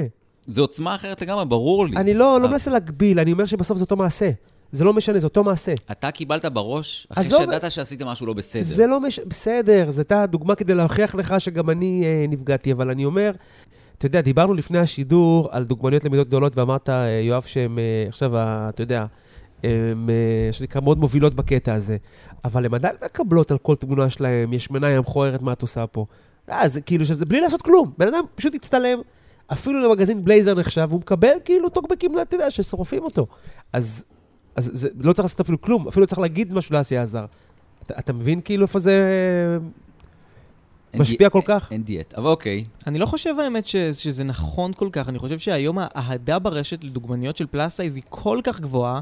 [0.45, 1.95] זו עוצמה אחרת לגמרי, ברור לי.
[1.97, 2.47] אני לא לא.
[2.49, 4.29] מנסה להגביל, אני אומר שבסוף זה אותו מעשה.
[4.73, 5.73] זה לא משנה, זה אותו מעשה.
[5.91, 8.63] אתה קיבלת בראש אחרי עזוב- שידעת שעשית משהו לא בסדר.
[8.63, 9.19] זה לא מש...
[9.19, 13.31] בסדר, זו הייתה דוגמה כדי להוכיח לך שגם אני אה, נפגעתי, אבל אני אומר,
[13.97, 18.37] אתה יודע, דיברנו לפני השידור על דוגמניות למידות גדולות, ואמרת, אה, יואב, שהן אה, עכשיו,
[18.37, 19.05] ה- אתה יודע,
[19.63, 19.69] הן,
[20.09, 21.97] אה, שנקרא, מאוד מובילות בקטע הזה.
[22.45, 26.05] אבל הן עדיין מקבלות על כל תמונה שלהן, יש מניה מכוערת, מה את עושה פה?
[26.49, 27.91] אה, זה כאילו, שזה בלי לעשות כלום.
[27.97, 28.99] בן אדם פשוט הצטלם,
[29.53, 33.27] אפילו למגזין בלייזר נחשב, הוא מקבל כאילו טוקבקים, אתה יודע, ששורפים אותו.
[33.73, 34.03] אז,
[34.55, 37.25] אז זה, לא צריך לעשות אפילו כלום, אפילו צריך להגיד משהו לאסי עזר.
[37.85, 38.93] אתה, אתה מבין כאילו איפה זה
[40.95, 41.67] משפיע די- כל כך?
[41.71, 42.63] אין דיאט, אבל אוקיי.
[42.87, 47.37] אני לא חושב האמת ש, שזה נכון כל כך, אני חושב שהיום האהדה ברשת לדוגמניות
[47.37, 48.99] של plus size היא כל כך גבוהה,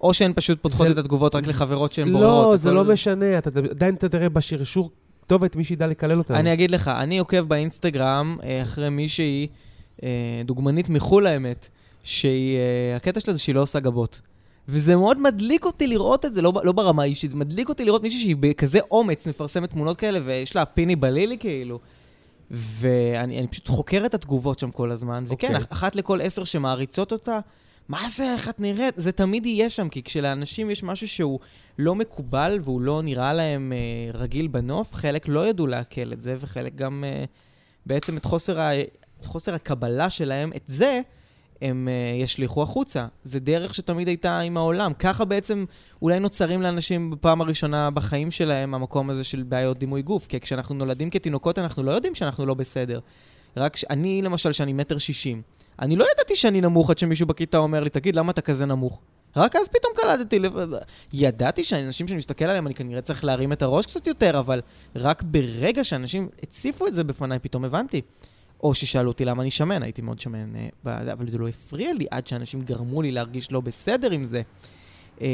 [0.00, 2.50] או שהן פשוט פותחות זה- את התגובות רק זה- לחברות שהן בוררות.
[2.52, 4.90] לא, זה הכל- לא משנה, אתה עדיין אתה תראה בשרשור
[5.22, 6.36] כתובת מי שידע לקלל אותנו.
[6.38, 9.46] אני אגיד לך, אני עוקב באינסטגרם אה, אחרי מישהי,
[10.02, 10.08] אה,
[10.44, 11.68] דוגמנית מחו"ל האמת,
[12.04, 14.20] שהיא, אה, הקטע שלה זה שהיא לא עושה גבות.
[14.68, 18.02] וזה מאוד מדליק אותי לראות את זה, לא, לא ברמה האישית, זה מדליק אותי לראות
[18.02, 21.80] מישהי שהיא בכזה אומץ מפרסמת תמונות כאלה, ויש לה פיני בלילי כאילו.
[22.50, 25.56] ואני אני פשוט חוקר את התגובות שם כל הזמן, וכן, אוקיי.
[25.64, 27.38] אח- אחת לכל עשר שמעריצות אותה,
[27.88, 28.94] מה זה, איך את נראית?
[28.96, 31.38] זה תמיד יהיה שם, כי כשלאנשים יש משהו שהוא
[31.78, 36.36] לא מקובל והוא לא נראה להם אה, רגיל בנוף, חלק לא ידעו לעכל את זה,
[36.38, 37.24] וחלק גם אה,
[37.86, 38.80] בעצם את חוסר, ה,
[39.20, 41.00] את חוסר הקבלה שלהם, את זה,
[41.62, 43.06] הם אה, ישליכו החוצה.
[43.22, 44.92] זה דרך שתמיד הייתה עם העולם.
[44.92, 45.64] ככה בעצם
[46.02, 50.26] אולי נוצרים לאנשים בפעם הראשונה בחיים שלהם המקום הזה של בעיות דימוי גוף.
[50.26, 53.00] כי כשאנחנו נולדים כתינוקות אנחנו לא יודעים שאנחנו לא בסדר.
[53.56, 53.84] רק ש...
[53.90, 55.42] אני למשל, שאני מטר שישים,
[55.78, 59.00] אני לא ידעתי שאני נמוך עד שמישהו בכיתה אומר לי, תגיד, למה אתה כזה נמוך?
[59.36, 60.38] רק אז פתאום קלטתי.
[61.12, 64.60] ידעתי שאנשים שאני מסתכל עליהם, אני כנראה צריך להרים את הראש קצת יותר, אבל
[64.96, 68.00] רק ברגע שאנשים הציפו את זה בפניי, פתאום הבנתי.
[68.64, 72.06] או ששאלו אותי למה אני שמן, הייתי מאוד שמן, אה, אבל זה לא הפריע לי
[72.10, 74.42] עד שאנשים גרמו לי להרגיש לא בסדר עם זה.
[75.20, 75.26] אה,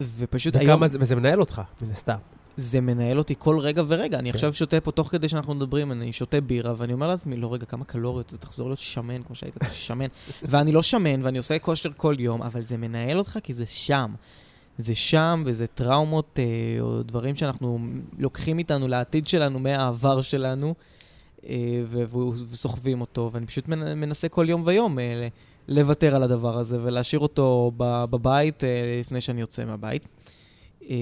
[0.00, 2.16] ופשוט היום זה, וזה מנהל אותך, מן הסתם.
[2.56, 4.18] זה מנהל אותי כל רגע ורגע.
[4.18, 4.36] אני כן.
[4.36, 7.66] עכשיו שותה פה, תוך כדי שאנחנו מדברים, אני שותה בירה, ואני אומר לעצמי, לא, רגע,
[7.66, 10.06] כמה קלוריות, אתה תחזור להיות שמן כמו שהיית, אתה שמן.
[10.42, 14.14] ואני לא שמן, ואני עושה כושר כל יום, אבל זה מנהל אותך כי זה שם.
[14.78, 17.78] זה שם, וזה טראומות אה, או דברים שאנחנו
[18.18, 20.74] לוקחים איתנו לעתיד שלנו מהעבר שלנו,
[22.50, 25.28] וסוחבים אותו, ואני פשוט מנ- מנסה כל יום ויום אה,
[25.68, 30.08] לוותר על הדבר הזה ולהשאיר אותו בבית אה, לפני שאני יוצא מהבית.
[30.90, 30.96] אה,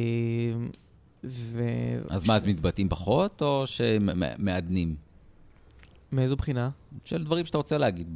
[1.25, 1.63] ו...
[2.11, 4.95] אז מה, אז מתבטאים פחות, או שמעדנים?
[6.13, 6.71] מאיזו בחינה?
[7.05, 8.09] של דברים שאתה רוצה להגיד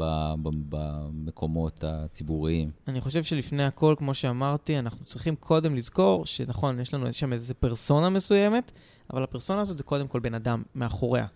[0.68, 2.70] במקומות הציבוריים.
[2.88, 7.54] אני חושב שלפני הכל, כמו שאמרתי, אנחנו צריכים קודם לזכור שנכון, יש לנו שם איזו
[7.60, 8.72] פרסונה מסוימת,
[9.12, 11.28] אבל הפרסונה הזאת זה קודם כל בן אדם מאחוריה, אה,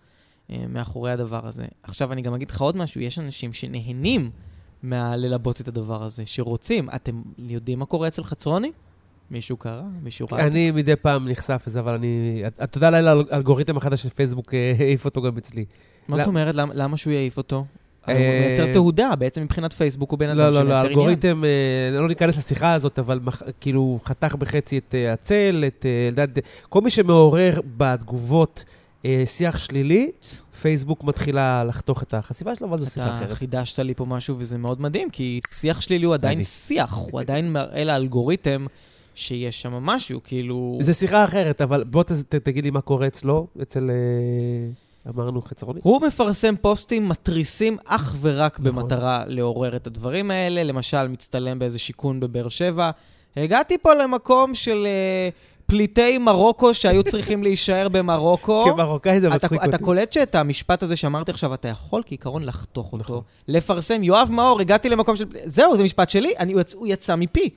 [0.69, 1.65] מאחורי הדבר הזה.
[1.83, 4.29] עכשיו אני גם אגיד לך עוד משהו, יש אנשים שנהנים
[4.83, 6.89] מללבות את הדבר הזה, שרוצים.
[6.95, 8.71] אתם יודעים מה קורה אצל חצרוני?
[9.31, 9.81] מישהו קרא?
[10.03, 10.47] מישהו ראה?
[10.47, 12.43] אני מדי פעם נחשף לזה, אבל אני...
[12.63, 15.65] אתה יודע, לילה האלגוריתם החדש של פייסבוק אה, העיף אותו גם אצלי.
[16.07, 16.31] מה זאת לא.
[16.31, 16.55] אומרת?
[16.55, 17.65] למה- שהוא יעיף אותו?
[18.09, 20.87] אה, הוא מייצר תהודה, בעצם מבחינת פייסבוק הוא בן אדם לא, לא, שמייצר לא, עניין.
[20.87, 23.19] האלגוריתם, אה, לא ניכנס לשיחה הזאת, אבל
[23.59, 26.27] כאילו חתך בחצי את אה, הצל, את אה, אלדד,
[26.69, 28.80] כל מי שמעורר בתגובות אה,
[29.25, 30.11] שיח שלילי,
[30.61, 33.31] פייסבוק מתחילה לחתוך את החשיפה שלו, אבל זו שיחה אתה אחרת.
[33.33, 36.43] חידשת לי פה משהו וזה מאוד מדהים, כי שיח שלילי הוא עדיין.
[36.43, 38.65] שיח, הוא עדיין מראה לאלגוריתם
[39.15, 40.77] שיש שם משהו, כאילו...
[40.81, 45.41] זו שיחה אחרת, אבל בוא ת- ת- תגיד לי מה קורה אצלו, אצל, אה, אמרנו
[45.41, 45.79] חצרוני.
[45.83, 48.65] הוא מפרסם פוסטים מתריסים אך ורק נכון.
[48.75, 50.63] במטרה לעורר את הדברים האלה.
[50.63, 52.91] למשל, מצטלם באיזה שיכון בבאר שבע.
[53.37, 55.29] הגעתי פה למקום של אה,
[55.71, 58.65] פליטי מרוקו שהיו צריכים להישאר במרוקו.
[58.65, 59.83] כמרוקאי זה אתה, מצחיק אתה אותי.
[59.83, 63.21] קולט שאת המשפט הזה שאמרתי עכשיו, אתה יכול כעיקרון לחתוך אותו, נכון.
[63.47, 65.25] לפרסם, יואב מאור, הגעתי למקום של...
[65.45, 66.73] זהו, זה משפט שלי, הוא, יצ...
[66.73, 67.49] הוא יצא מפי.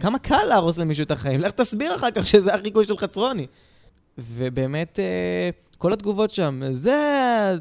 [0.00, 3.46] כמה קל להרוס למישהו את החיים, לך תסביר אחר כך שזה החיקוי של חצרוני.
[4.18, 7.56] ובאמת, אה, כל התגובות שם, זה,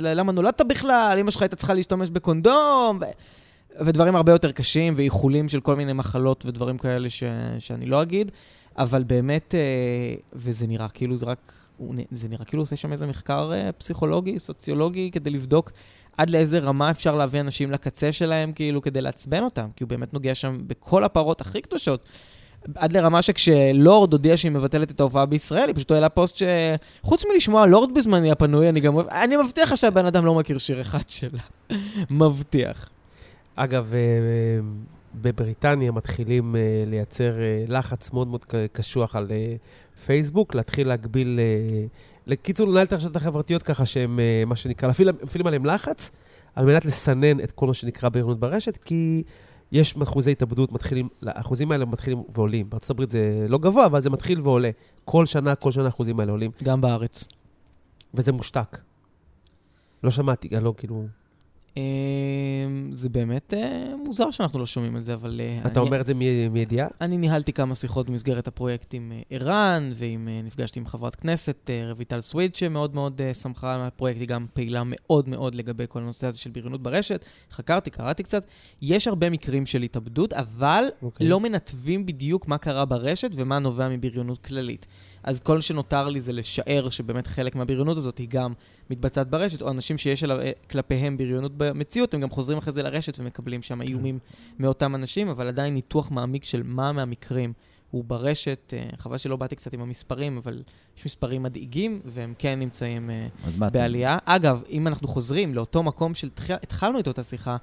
[0.00, 3.04] למה נולדת בכלל, אמא שלך הייתה צריכה להשתמש בקונדום, ו...
[3.80, 7.22] ודברים הרבה יותר קשים, ואיחולים של כל מיני מחלות ודברים כאלה ש...
[7.58, 8.32] שאני לא אגיד,
[8.78, 11.52] אבל באמת, אה, וזה נראה כאילו זה רק,
[12.10, 15.72] זה נראה כאילו עושה שם איזה מחקר אה, פסיכולוגי, סוציולוגי, כדי לבדוק
[16.16, 20.14] עד לאיזה רמה אפשר להביא אנשים לקצה שלהם, כאילו, כדי לעצבן אותם, כי הוא באמת
[20.14, 22.08] נוגע שם בכל הפרות הכי קדושות.
[22.74, 26.42] עד לרמה שכשלורד הודיע שהיא מבטלת את ההופעה בישראל, היא פשוט העלה פוסט ש...
[27.02, 28.98] חוץ מלשמוע לורד בזמני הפנוי, אני גם.
[28.98, 31.40] אני מבטיח לך שהבן אדם לא מכיר שיר אחד שלה.
[32.10, 32.88] מבטיח.
[33.56, 33.98] אגב, אה,
[35.22, 39.56] בבריטניה מתחילים אה, לייצר אה, לחץ מאוד מאוד קשוח על אה,
[40.06, 41.86] פייסבוק, להתחיל להגביל, אה,
[42.26, 46.10] לקיצור, לנהל את הרשתות החברתיות ככה שהם, אה, מה שנקרא, להפעיל מפעילים עליהם לחץ,
[46.54, 49.22] על מנת לסנן את כל מה שנקרא בריונות ברשת, כי
[49.72, 52.70] יש אחוזי התאבדות מתחילים, האחוזים האלה מתחילים ועולים.
[52.70, 54.70] בארצות הברית זה לא גבוה, אבל זה מתחיל ועולה.
[55.04, 57.28] כל שנה, כל שנה האחוזים האלה עולים, גם בארץ.
[58.14, 58.78] וזה מושתק.
[60.02, 61.06] לא שמעתי, לא כאילו...
[61.76, 61.82] אה,
[62.92, 65.40] זה באמת אה, מוזר שאנחנו לא שומעים על זה, אבל...
[65.44, 66.14] אה, אתה אני- אומר את זה
[66.50, 66.88] מידיעה?
[67.00, 72.20] אני ניהלתי כמה שיחות במסגרת הפרויקט עם ערן, ועם, אה, נפגשתי עם חברת כנסת, רויטל
[72.20, 76.50] סוויד, שמאוד מאוד שמחה מהפרויקט, היא גם פעילה מאוד מאוד לגבי כל הנושא הזה של
[76.50, 77.24] בריונות ברשת.
[77.52, 78.44] חקרתי, קראתי קצת.
[78.82, 81.28] יש הרבה מקרים של התאבדות, אבל אוקיי.
[81.28, 84.86] לא מנתבים בדיוק מה קרה ברשת ומה נובע מבריונות כללית.
[85.22, 88.52] אז כל שנותר לי זה לשער שבאמת חלק מהבריונות הזאת היא גם
[88.90, 92.82] מתבצעת ברשת, או אנשים שיש אליו, אה, כלפיהם בריונות במציאות, הם גם חוזרים אחרי זה
[92.82, 94.18] לרשת ומקבלים שם איומים
[94.58, 97.52] מאותם אנשים, אבל עדיין ניתוח מעמיק של מה מהמקרים
[97.90, 98.74] הוא ברשת.
[98.76, 100.62] אה, חבל שלא באתי קצת עם המספרים, אבל
[100.96, 103.70] יש מספרים מדאיגים, והם כן נמצאים אה.
[103.70, 104.18] בעלייה.
[104.24, 107.56] אגב, אם אנחנו חוזרים לאותו מקום שהתחלנו איתו את השיחה,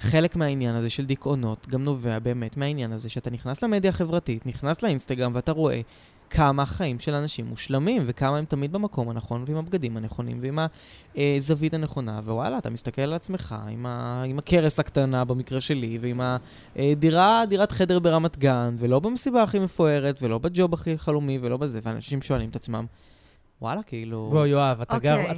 [0.00, 4.82] חלק מהעניין הזה של דיכאונות גם נובע באמת מהעניין הזה שאתה נכנס למדיה החברתית, נכנס
[4.82, 5.80] לאינסטגרם ואתה רואה
[6.30, 10.58] כמה החיים של אנשים מושלמים וכמה הם תמיד במקום הנכון ועם הבגדים הנכונים ועם
[11.16, 14.22] הזווית הנכונה, ווואלה, אתה מסתכל על עצמך עם, ה...
[14.26, 16.20] עם הכרס הקטנה במקרה שלי ועם
[16.76, 21.80] הדירה, דירת חדר ברמת גן ולא במסיבה הכי מפוארת ולא בג'וב הכי חלומי ולא בזה,
[21.82, 22.86] ואנשים שואלים את עצמם,
[23.62, 24.28] וואלה, כאילו...
[24.32, 25.30] בוא, יואב, אתה גר, אוקיי.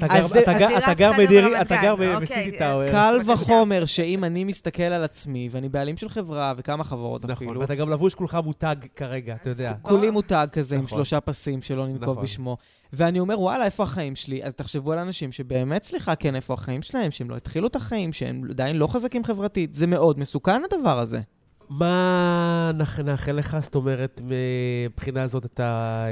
[0.92, 1.76] אתה בדירי, ברמת אתה.
[1.82, 2.90] גר אוקיי, בסיטי טאוור.
[2.90, 3.18] קל.
[3.26, 7.74] וחומר שאם אני מסתכל על עצמי, ואני בעלים של חברה וכמה חברות נכון, אפילו, ואתה
[7.74, 9.74] גם לבוש כולך מותג כרגע, אתה יודע.
[9.82, 10.98] כולי מותג כזה עם נכון.
[10.98, 12.22] שלושה פסים שלא ננקוב נכון.
[12.22, 12.56] בשמו.
[12.92, 14.44] ואני אומר, וואלה, איפה החיים שלי?
[14.44, 18.12] אז תחשבו על אנשים שבאמת, סליחה, כן, איפה החיים שלהם, שהם לא התחילו את החיים,
[18.12, 19.74] שהם עדיין לא חזקים חברתית.
[19.74, 21.20] זה מאוד מסוכן הדבר הזה.
[21.70, 26.04] מה נאח- נאחל לך, זאת אומרת, מבחינה הזאת אתה...
[26.06, 26.10] אה,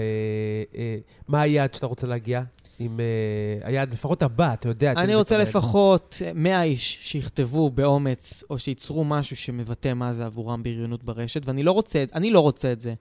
[0.81, 0.97] אה,
[1.29, 2.43] מה היעד שאתה רוצה להגיע?
[2.79, 4.93] עם אה, היעד, לפחות הבא, אתה יודע.
[4.97, 11.05] אני רוצה לפחות 100 איש שיכתבו באומץ, או שייצרו משהו שמבטא מה זה עבורם בריונות
[11.05, 12.95] ברשת, ואני לא רוצה, אני לא רוצה את זה.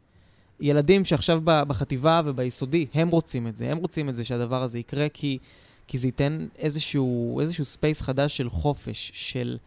[0.60, 3.72] ילדים שעכשיו בחטיבה וביסודי, הם רוצים את זה.
[3.72, 5.38] הם רוצים את זה שהדבר הזה יקרה, כי,
[5.88, 9.58] כי זה ייתן איזשהו, איזשהו space חדש של חופש, של,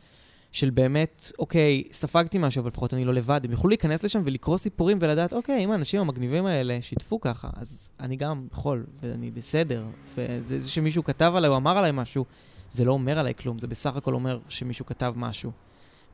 [0.52, 3.40] של באמת, אוקיי, ספגתי משהו, אבל לפחות אני לא לבד.
[3.44, 7.90] הם יוכלו להיכנס לשם ולקרוא סיפורים ולדעת, אוקיי, אם האנשים המגניבים האלה שיתפו ככה, אז
[8.00, 9.84] אני גם יכול, ואני בסדר.
[10.14, 12.24] וזה זה שמישהו כתב עליי או אמר עליי משהו,
[12.70, 15.50] זה לא אומר עליי כלום, זה בסך הכל אומר שמישהו כתב משהו.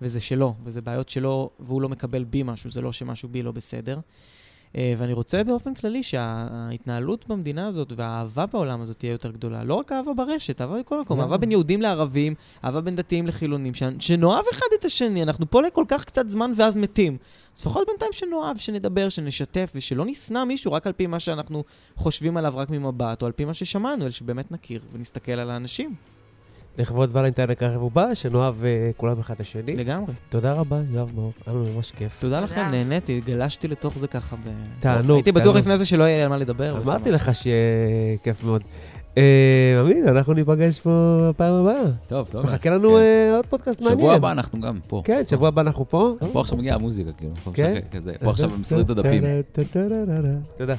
[0.02, 3.52] וזה שלו, וזה בעיות שלו, והוא לא מקבל בי משהו, זה לא שמשהו בי לא
[3.52, 4.00] בסדר.
[4.76, 9.64] אה, ואני רוצה באופן כללי שההתנהלות במדינה הזאת והאהבה בעולם הזאת תהיה יותר גדולה.
[9.64, 11.20] לא רק אהבה ברשת, אהבה בכל מקום.
[11.20, 15.22] אהבה בין יהודים לערבים, אהבה בין דתיים לחילונים, שנאהב אחד את השני.
[15.22, 17.16] אנחנו פה לכל כך קצת זמן ואז מתים.
[17.56, 21.64] אז לפחות בינתיים שנאהב, שנדבר, שנשתף, ושלא נשנא מישהו רק על פי מה שאנחנו
[21.96, 25.94] חושבים עליו רק ממבט, או על פי מה ששמענו, אלא שבאמת נכיר ונסתכל על האנשים.
[26.78, 29.72] לכבוד ולנטיין הקרב ובא, שנאהב אה, כולם אחד את השני.
[29.72, 30.12] לגמרי.
[30.28, 32.16] תודה רבה, יואב מאור, היה לנו ממש כיף.
[32.20, 32.52] תודה תודה.
[32.52, 34.48] לכם, נהניתי, גלשתי לתוך זה ככה ב...
[34.80, 35.56] תענוג, הייתי בטוח.
[35.56, 36.82] לפני זה שלא יהיה על מה לדבר.
[36.82, 37.10] אמרתי.
[37.10, 38.62] לך שיהיה כיף מאוד.
[39.18, 41.84] אה, עמית, אנחנו ניפגש פה בפעם הבאה.
[42.08, 42.44] טוב, טוב.
[42.46, 42.96] מחכה לנו כן.
[42.96, 43.98] אה, עוד פודקאסט מעניין.
[43.98, 45.02] שבוע הבא אנחנו גם פה.
[45.04, 46.14] כן, שבוע הבא אנחנו פה.
[46.32, 47.32] פה עכשיו מגיעה המוזיקה, כאילו.
[47.54, 47.74] כן?
[48.24, 49.24] פה עכשיו במסריט הדפים.
[50.58, 50.74] תודה.